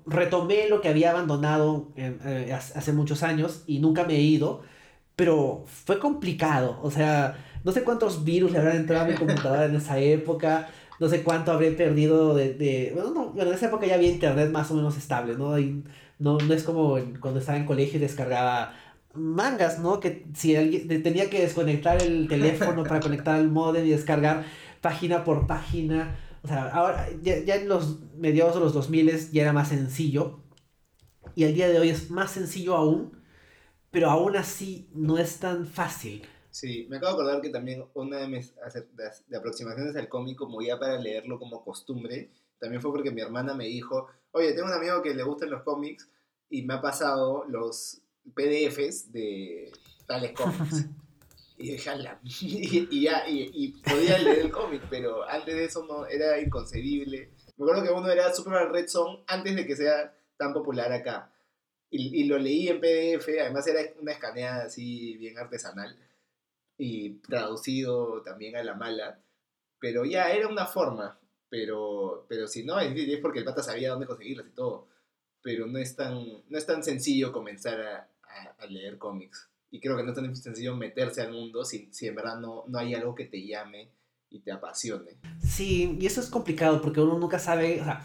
[0.07, 4.63] retomé lo que había abandonado eh, hace muchos años y nunca me he ido,
[5.17, 9.65] pero fue complicado, o sea, no sé cuántos virus le habrán entrado a mi computadora
[9.65, 10.69] en esa época,
[11.01, 12.93] no sé cuánto habré perdido de...
[12.95, 15.57] bueno, no, bueno, en esa época ya había internet más o menos estable, ¿no?
[16.19, 18.75] No, no es como cuando estaba en colegio y descargaba
[19.15, 20.01] mangas, ¿no?
[20.01, 24.45] Que si alguien tenía que desconectar el teléfono para conectar al modem y descargar
[24.81, 26.17] página por página.
[26.43, 30.41] O sea, ahora ya, en los mediados de los 2000 ya era más sencillo.
[31.35, 33.19] Y al día de hoy es más sencillo aún,
[33.91, 36.23] pero aún así no es tan fácil.
[36.55, 38.55] Sí, me acabo de acordar que también una de mis
[39.27, 42.31] de aproximaciones al cómic, como ya para leerlo como costumbre,
[42.61, 45.65] también fue porque mi hermana me dijo, oye, tengo un amigo que le gustan los
[45.65, 46.09] cómics
[46.49, 48.03] y me ha pasado los
[48.37, 49.73] PDFs de
[50.07, 50.87] tales cómics.
[51.59, 52.21] y dejarla.
[52.25, 57.33] Y, ya, y, podía leer el cómic, pero antes de eso no, era inconcebible.
[57.57, 61.33] Me acuerdo que uno era Superman Red Zone antes de que sea tan popular acá.
[61.91, 65.99] Y, y, lo leí en PDF, además era una escaneada así bien artesanal
[66.79, 69.21] y traducido también a la mala.
[69.79, 71.19] Pero ya, era una forma.
[71.49, 74.89] Pero, pero si no, es, porque el pata sabía dónde conseguirlas y todo.
[75.43, 78.09] Pero no es tan, no es tan sencillo comenzar a,
[78.59, 79.49] a leer cómics.
[79.71, 82.65] Y creo que no es tan sencillo meterse al mundo si, si en verdad no,
[82.69, 83.91] no hay algo que te llame
[84.31, 85.17] y te apasione.
[85.43, 88.03] Sí, y eso es complicado porque uno nunca sabe, o sea,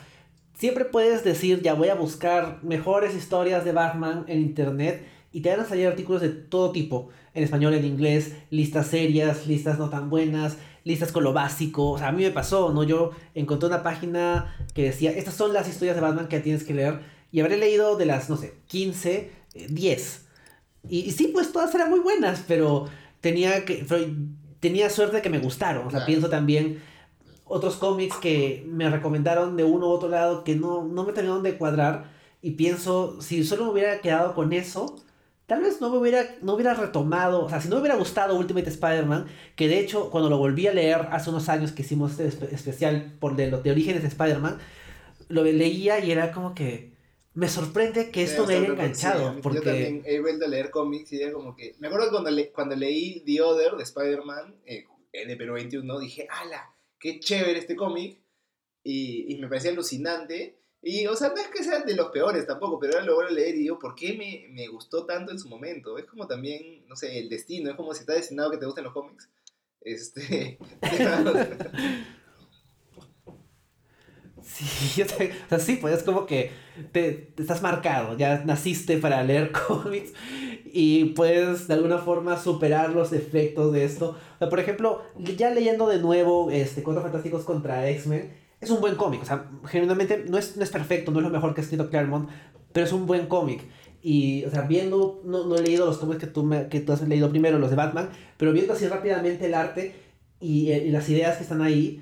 [0.53, 5.49] siempre puedes decir, ya voy a buscar mejores historias de Batman en internet y te
[5.49, 9.89] van a salir artículos de todo tipo, en español, en inglés, listas serias, listas no
[9.89, 11.91] tan buenas, listas con lo básico.
[11.91, 12.83] O sea, a mí me pasó, ¿no?
[12.83, 16.73] Yo encontré una página que decía, estas son las historias de Batman que tienes que
[16.73, 17.01] leer,
[17.31, 19.31] y habré leído de las, no sé, 15,
[19.69, 20.25] 10.
[20.89, 22.87] Y, y, sí, pues todas eran muy buenas, pero
[23.21, 23.85] tenía que...
[24.59, 25.87] tenía suerte de que me gustaron.
[25.87, 26.81] O sea, pienso también
[27.45, 31.43] otros cómics que me recomendaron de uno u otro lado que no, no me terminaron
[31.43, 32.11] de cuadrar.
[32.41, 34.95] Y pienso, si solo me hubiera quedado con eso,
[35.49, 38.37] tal vez no me hubiera, no hubiera retomado, o sea, si no me hubiera gustado
[38.37, 39.25] Ultimate Spider-Man,
[39.55, 43.17] que de hecho cuando lo volví a leer hace unos años que hicimos este especial
[43.19, 44.59] por de, de orígenes de Spider-Man,
[45.27, 46.93] lo leía y era como que
[47.33, 49.35] me sorprende que esto me haya enganchado.
[49.41, 49.59] porque...
[49.59, 51.75] Yo también he vuelto a leer cómics y era como que...
[51.79, 56.75] Me acuerdo cuando, cuando leí The Other de Spider-Man, eh, de Perú 21, dije, ¡ala!
[56.99, 58.19] ¡Qué chévere este cómic!
[58.83, 60.58] Y, y, me parecía alucinante.
[60.81, 63.31] Y, o sea, no es que sean de los peores tampoco, pero ahora lo vuelvo
[63.31, 65.97] a leer y digo, ¿por qué me, me gustó tanto en su momento?
[65.97, 68.85] Es como también, no sé, el destino, es como si está destinado que te gusten
[68.85, 69.29] los cómics.
[69.81, 70.59] Este...
[74.41, 76.51] Sí, o sea, sí, pues es como que
[76.91, 80.13] te, estás marcado, ya naciste para leer cómics
[80.65, 84.17] y puedes de alguna forma superar los efectos de esto.
[84.35, 88.81] O sea, por ejemplo, ya leyendo de nuevo este, Cuatro Fantásticos contra X-Men, es un
[88.81, 89.21] buen cómic.
[89.21, 91.89] O sea, genuinamente no es, no es perfecto, no es lo mejor que ha escrito
[91.89, 92.29] Claremont,
[92.73, 93.63] pero es un buen cómic.
[94.01, 96.93] Y, o sea, viendo, no, no he leído los cómics que tú, me, que tú
[96.93, 99.95] has leído primero, los de Batman, pero viendo así rápidamente el arte
[100.39, 102.01] y, y las ideas que están ahí,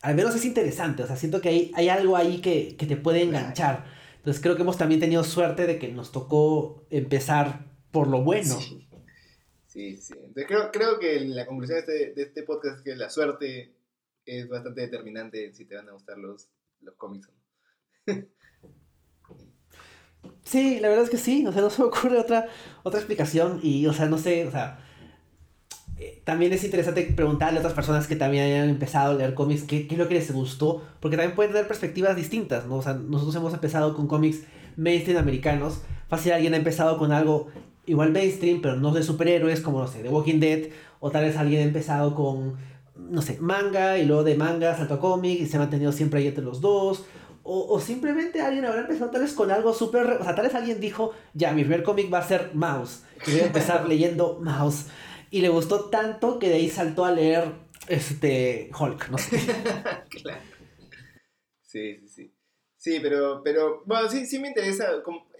[0.00, 3.22] al menos es interesante, o sea, siento que hay, hay algo ahí que, te puede
[3.22, 3.84] enganchar.
[4.16, 8.58] Entonces creo que hemos también tenido suerte de que nos tocó empezar por lo bueno.
[9.66, 10.14] Sí, sí.
[10.14, 13.72] Entonces creo, creo que la conclusión de este, de este podcast es que la suerte
[14.28, 16.50] es bastante determinante si te van a gustar los,
[16.80, 17.30] los cómics
[20.44, 22.46] Sí, la verdad es que sí, o sea, no se me ocurre otra,
[22.82, 24.80] otra explicación y, o sea, no sé, o sea,
[25.98, 29.64] eh, también es interesante preguntarle a otras personas que también hayan empezado a leer cómics
[29.64, 32.76] qué, qué, es lo que les gustó, porque también pueden tener perspectivas distintas, ¿no?
[32.76, 34.42] O sea, nosotros hemos empezado con cómics
[34.76, 37.48] mainstream americanos, fácil alguien ha empezado con algo
[37.84, 40.70] igual mainstream, pero no de superhéroes, como, no sé, The Walking Dead,
[41.00, 42.56] o tal vez alguien ha empezado con,
[43.08, 46.20] no sé, manga, y luego de manga salto a cómic, y se ha mantenido siempre
[46.20, 47.04] ahí entre los dos,
[47.42, 50.04] o, o, simplemente alguien habrá empezado tal vez con algo súper...
[50.20, 53.04] O sea, tal vez alguien dijo, ya, mi primer cómic va a ser Mouse.
[53.26, 54.88] Y voy a empezar leyendo Mouse.
[55.30, 57.52] Y le gustó tanto que de ahí saltó a leer
[57.86, 59.38] este Hulk, no sé.
[60.10, 60.40] claro.
[61.62, 62.34] Sí, sí, sí.
[62.76, 64.86] Sí, pero, pero bueno, sí, sí me interesa.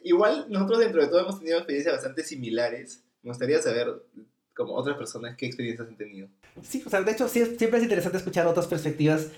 [0.03, 3.05] igual nosotros dentro de todo hemos tenido experiencias bastante similares.
[3.23, 4.03] Me gustaría saber
[4.55, 6.29] como otras personas qué experiencias han tenido.
[6.62, 9.28] Sí, o sea, de hecho siempre es interesante escuchar otras perspectivas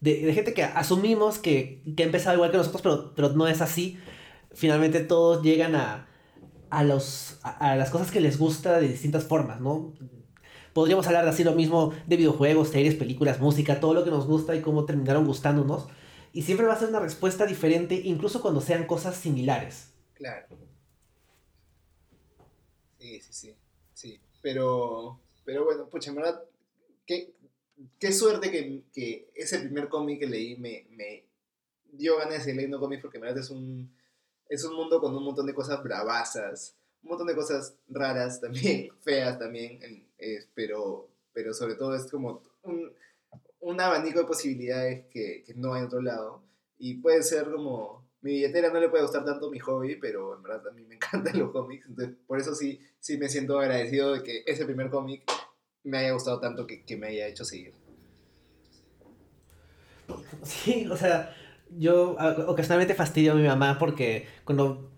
[0.00, 3.98] de, gente que asumimos que, que, ha igual que nosotros, pero, pero no es así.
[4.52, 6.08] Finalmente todos llegan a,
[6.70, 9.92] a, los, a, las cosas que les gusta de distintas formas, ¿no?
[10.72, 14.26] Podríamos hablar de así lo mismo de videojuegos, series, películas, música, todo lo que nos
[14.26, 15.88] gusta y cómo terminaron gustándonos.
[16.32, 19.92] Y siempre va a ser una respuesta diferente, incluso cuando sean cosas similares.
[20.14, 20.46] Claro.
[22.98, 23.56] Sí, sí, sí.
[23.94, 24.20] Sí.
[24.42, 26.42] Pero, pero bueno, pucha, en verdad,
[27.08, 27.34] qué,
[27.98, 31.24] qué suerte que, que, ese primer cómic que leí me, me
[31.90, 33.90] dio ganas de seguir leyendo cómics porque en verdad es un
[34.48, 38.90] es un mundo con un montón de cosas bravasas, un montón de cosas raras también,
[39.00, 40.06] feas también,
[40.54, 42.92] pero, pero sobre todo es como un,
[43.60, 46.42] un abanico de posibilidades que, que, no hay en otro lado.
[46.78, 50.42] Y puede ser como, mi billetera no le puede gustar tanto mi hobby, pero en
[50.42, 54.14] verdad a mí me encantan los cómics, entonces por eso sí, sí me siento agradecido
[54.14, 55.24] de que ese primer cómic
[55.84, 57.72] me haya gustado tanto que, que me haya hecho seguir.
[60.42, 61.34] Sí, o sea,
[61.76, 62.16] yo
[62.46, 64.90] ocasionalmente fastidio a mi mamá porque cuando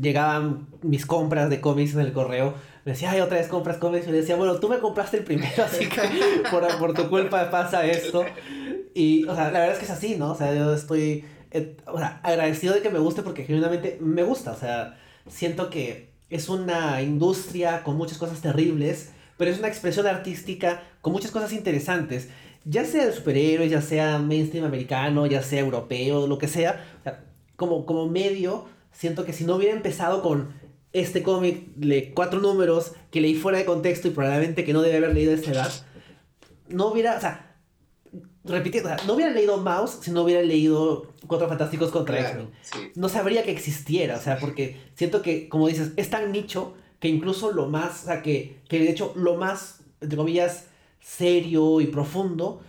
[0.00, 2.54] llegaban mis compras de cómics en el correo,
[2.84, 4.06] me decía, ay, otra vez compras cómics.
[4.08, 6.00] Y le decía, bueno, tú me compraste el primero, así que
[6.50, 8.24] por, por tu culpa pasa esto.
[8.94, 10.32] Y, o sea, la verdad es que es así, ¿no?
[10.32, 14.22] O sea, yo estoy eh, o sea, agradecido de que me guste porque genuinamente me
[14.22, 14.52] gusta.
[14.52, 14.98] O sea,
[15.28, 21.12] siento que es una industria con muchas cosas terribles, pero es una expresión artística con
[21.12, 22.28] muchas cosas interesantes
[22.64, 26.84] ya sea de superhéroes, ya sea mainstream americano, ya sea europeo, lo que sea,
[27.56, 30.52] como, como medio, siento que si no hubiera empezado con
[30.92, 34.98] este cómic de cuatro números que leí fuera de contexto y probablemente que no debe
[34.98, 35.72] haber leído a esta edad,
[36.68, 37.56] no hubiera, o sea,
[38.44, 42.50] repitiendo, no hubiera leído Mouse si no hubiera leído Cuatro Fantásticos contra X-Men.
[42.96, 47.08] No sabría que existiera, o sea, porque siento que, como dices, es tan nicho que
[47.08, 50.68] incluso lo más, o sea, que, que de hecho lo más, entre comillas,
[51.00, 52.62] serio y profundo,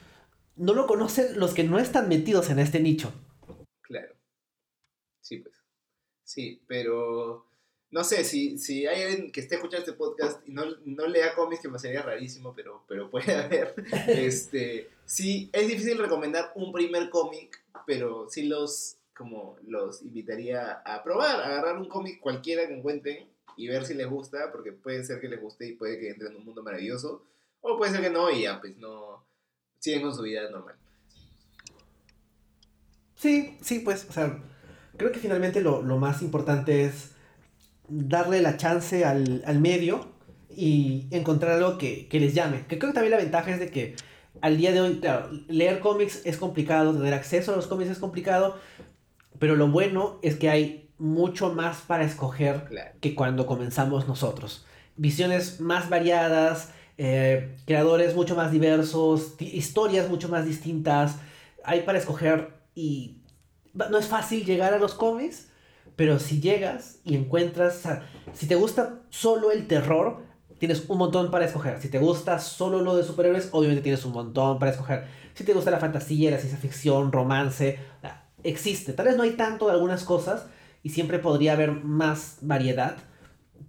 [0.56, 3.14] no lo conocen los que no están metidos en este nicho.
[3.82, 4.16] Claro.
[5.20, 5.56] Sí, pues.
[6.24, 7.46] Sí, pero.
[7.90, 11.36] no sé, si, si hay alguien que esté escuchando este podcast y no, no lea
[11.36, 13.76] cómics, que me sería rarísimo, pero, pero puede haber,
[14.08, 21.04] este, sí, es difícil recomendar un primer cómic, pero sí los, como, los invitaría a
[21.04, 23.31] probar, a agarrar un cómic cualquiera que encuentren
[23.62, 26.32] y ver si les gusta, porque puede ser que les guste y puede que entren
[26.32, 27.24] en un mundo maravilloso,
[27.62, 29.24] o puede ser que no y ya, pues no,
[29.78, 30.76] siguen con su vida normal.
[33.16, 34.42] Sí, sí, pues, o sea,
[34.98, 37.12] creo que finalmente lo, lo más importante es
[37.88, 40.12] darle la chance al, al medio
[40.50, 42.66] y encontrar algo que, que, les llame.
[42.68, 43.96] Que creo que también la ventaja es de que
[44.42, 48.00] al día de hoy, claro, leer cómics es complicado, tener acceso a los cómics es
[48.00, 48.58] complicado,
[49.38, 52.92] pero lo bueno es que hay mucho más para escoger Claro.
[53.02, 54.66] que cuando comenzamos nosotros.
[54.96, 61.16] Visiones más variadas, eh, creadores mucho más diversos, historias mucho más distintas.
[61.64, 63.18] Hay para escoger y
[63.74, 65.48] no es fácil llegar a los cómics,
[65.96, 70.22] pero si llegas y encuentras, o sea, si te gusta solo el terror,
[70.60, 71.82] tienes un montón para escoger.
[71.82, 75.06] Si te gusta solo lo de superhéroes, obviamente tienes un montón para escoger.
[75.34, 77.80] Si te gusta la fantasía, la ciencia ficción, romance,
[78.44, 78.94] existe.
[78.94, 80.46] Tal vez no hay tanto de algunas cosas
[80.84, 82.98] y siempre podría haber más variedad,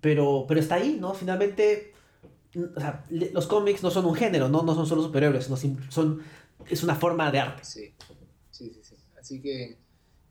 [0.01, 1.15] pero, pero está ahí, ¿no?
[1.15, 1.93] Finalmente,
[2.55, 4.63] o sea, los cómics no son un género, ¿no?
[4.63, 6.23] No son solo superhéroes, no son,
[6.69, 7.65] es una forma de arte.
[7.65, 7.95] Sí,
[8.51, 8.97] sí, sí, sí.
[9.19, 9.79] Así que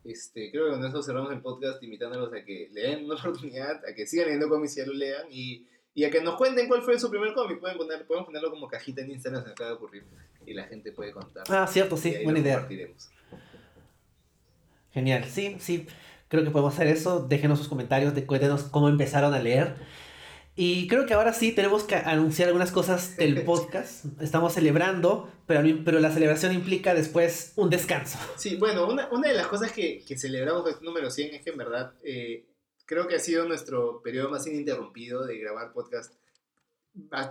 [0.03, 3.81] este, creo que con eso cerramos el podcast invitándolos a que le den una oportunidad,
[3.85, 6.67] a que sigan leyendo cómics y ya lo lean y, y a que nos cuenten
[6.67, 7.59] cuál fue su primer cómic.
[7.59, 10.03] Pueden poner, podemos ponerlo como cajita en Instagram, se me acaba de ocurrir
[10.45, 11.43] y la gente puede contar.
[11.49, 12.67] Ah, cierto, sí, buena idea.
[14.93, 15.87] Genial, sí, sí,
[16.31, 17.27] creo que podemos hacer eso.
[17.27, 19.75] Déjenos sus comentarios, de, cuéntenos cómo empezaron a leer.
[20.55, 24.05] Y creo que ahora sí tenemos que anunciar algunas cosas del podcast.
[24.21, 28.17] Estamos celebrando, pero, pero la celebración implica después un descanso.
[28.37, 31.41] Sí, bueno, una, una de las cosas que, que celebramos con este número 100 es
[31.41, 32.45] que en verdad eh,
[32.85, 36.13] creo que ha sido nuestro periodo más ininterrumpido de grabar podcast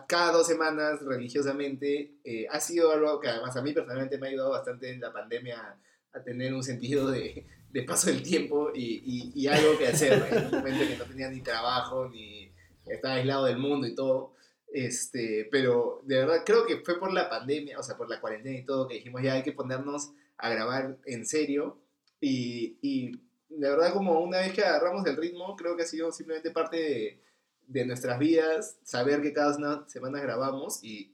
[0.09, 2.16] cada dos semanas religiosamente.
[2.22, 5.11] Eh, ha sido algo que además a mí personalmente me ha ayudado bastante en la
[5.11, 5.78] pandemia
[6.12, 10.47] a tener un sentido de, de paso del tiempo y, y, algo que hacer en
[10.47, 12.51] un momento que no tenía ni trabajo ni
[12.87, 14.35] estaba aislado del mundo y todo.
[14.73, 18.59] Este, pero de verdad creo que fue por la pandemia, o sea, por la cuarentena
[18.59, 21.79] y todo, que dijimos ya hay que ponernos a grabar en serio.
[22.21, 23.12] Y, y
[23.49, 27.21] de verdad, como una vez que agarramos el ritmo, creo que ha sido simplemente parte
[27.66, 31.12] de, nuestras vidas, saber que cada semana grabamos y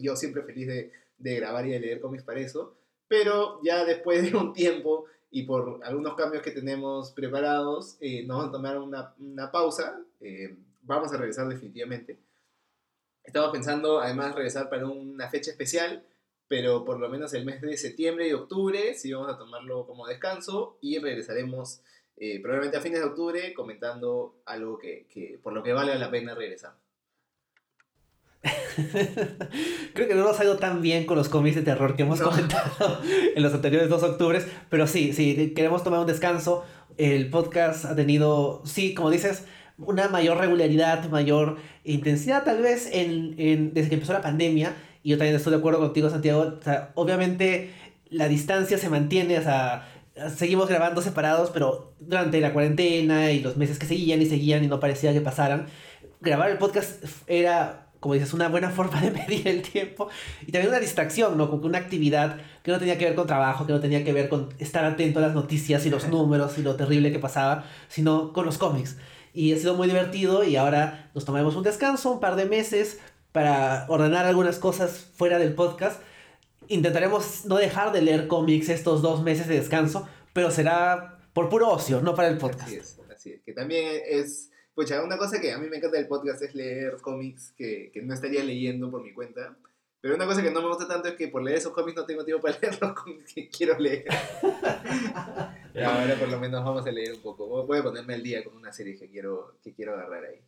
[0.00, 2.74] yo siempre feliz de, de grabar y de leer cómics para eso.
[3.06, 8.38] Pero ya después de un tiempo y por algunos cambios que tenemos preparados, eh, nos
[8.38, 10.00] vamos a tomar una, una pausa.
[10.20, 12.18] eh, vamos a regresar definitivamente.
[13.22, 16.04] Estamos pensando además regresar para una fecha especial,
[16.48, 20.06] pero por lo menos el mes de septiembre y octubre sí vamos a tomarlo como
[20.06, 21.82] descanso y regresaremos
[22.16, 26.10] eh, probablemente a fines de octubre comentando algo que, que por lo que vale la
[26.10, 26.74] pena regresar.
[29.94, 32.20] Creo que no nos ha ido tan bien con los cómics de terror que hemos
[32.20, 32.30] No.
[32.30, 33.00] comentado
[33.36, 36.64] en los anteriores dos octubres, pero sí, sí, queremos tomar un descanso.
[36.96, 39.44] El podcast ha tenido, sí, como dices,
[39.78, 44.74] una mayor regularidad, mayor intensidad tal vez en, en- desde que empezó la pandemia.
[45.02, 46.56] Y yo también estoy de acuerdo contigo, Santiago.
[46.60, 47.70] O sea, obviamente
[48.10, 49.88] la distancia se mantiene, o sea,
[50.36, 54.66] seguimos grabando separados, pero durante la cuarentena y los meses que seguían y seguían y
[54.66, 55.66] no parecía que pasaran,
[56.20, 60.08] grabar el podcast era, como dices, una buena forma de medir el tiempo
[60.46, 61.48] y también una distracción, ¿no?
[61.48, 64.12] Como que una actividad que no tenía que ver con trabajo, que no tenía que
[64.12, 67.64] ver con estar atento a las noticias y los números y lo terrible que pasaba,
[67.88, 68.96] sino con los cómics.
[69.32, 72.98] Y ha sido muy divertido y ahora nos tomaremos un descanso, un par de meses
[73.32, 76.02] para ordenar algunas cosas fuera del podcast.
[76.68, 81.68] Intentaremos no dejar de leer cómics estos dos meses de descanso, pero será por puro
[81.68, 82.62] ocio, no para el podcast.
[82.62, 83.42] Así es, así es.
[83.42, 84.49] Que también es,
[84.80, 88.02] pucha, una cosa que a mí me encanta del podcast es leer cómics que, que
[88.02, 89.56] no estaría leyendo por mi cuenta.
[90.00, 92.06] Pero una cosa que no me gusta tanto es que por leer esos cómics no
[92.06, 94.04] tengo tiempo para leer los cómics que quiero leer.
[95.84, 97.46] Ahora por lo menos vamos a leer un poco.
[97.46, 100.40] Voy voy a ponerme al día con una serie que quiero, que quiero agarrar ahí.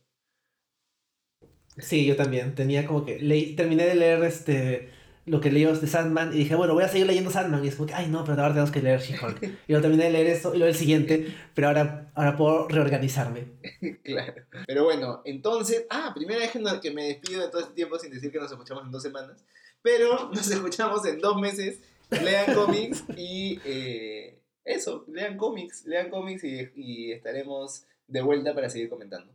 [1.77, 2.55] Sí, yo también.
[2.55, 3.19] Tenía como que.
[3.19, 4.89] leí- terminé de leer este.
[5.25, 7.63] Lo que leí de Sandman y dije, bueno, voy a seguir leyendo Sandman.
[7.63, 9.41] Y es como que, ay, no, pero ahora tenemos que leer She-Hulk.
[9.67, 13.45] Y luego terminé de leer eso y luego el siguiente, pero ahora, ahora puedo reorganizarme.
[14.03, 14.33] Claro.
[14.67, 16.51] Pero bueno, entonces, ah, primera vez
[16.81, 19.43] que me despido de todo este tiempo sin decir que nos escuchamos en dos semanas,
[19.81, 21.79] pero nos escuchamos en dos meses.
[22.09, 28.69] Lean cómics y eh, eso, lean cómics, lean cómics y, y estaremos de vuelta para
[28.69, 29.33] seguir comentando.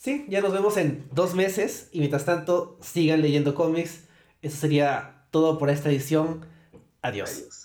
[0.00, 4.04] Sí, ya nos vemos en dos meses y mientras tanto sigan leyendo cómics.
[4.40, 6.46] Eso sería todo por esta edición.
[7.02, 7.30] Adiós.
[7.36, 7.59] Adiós.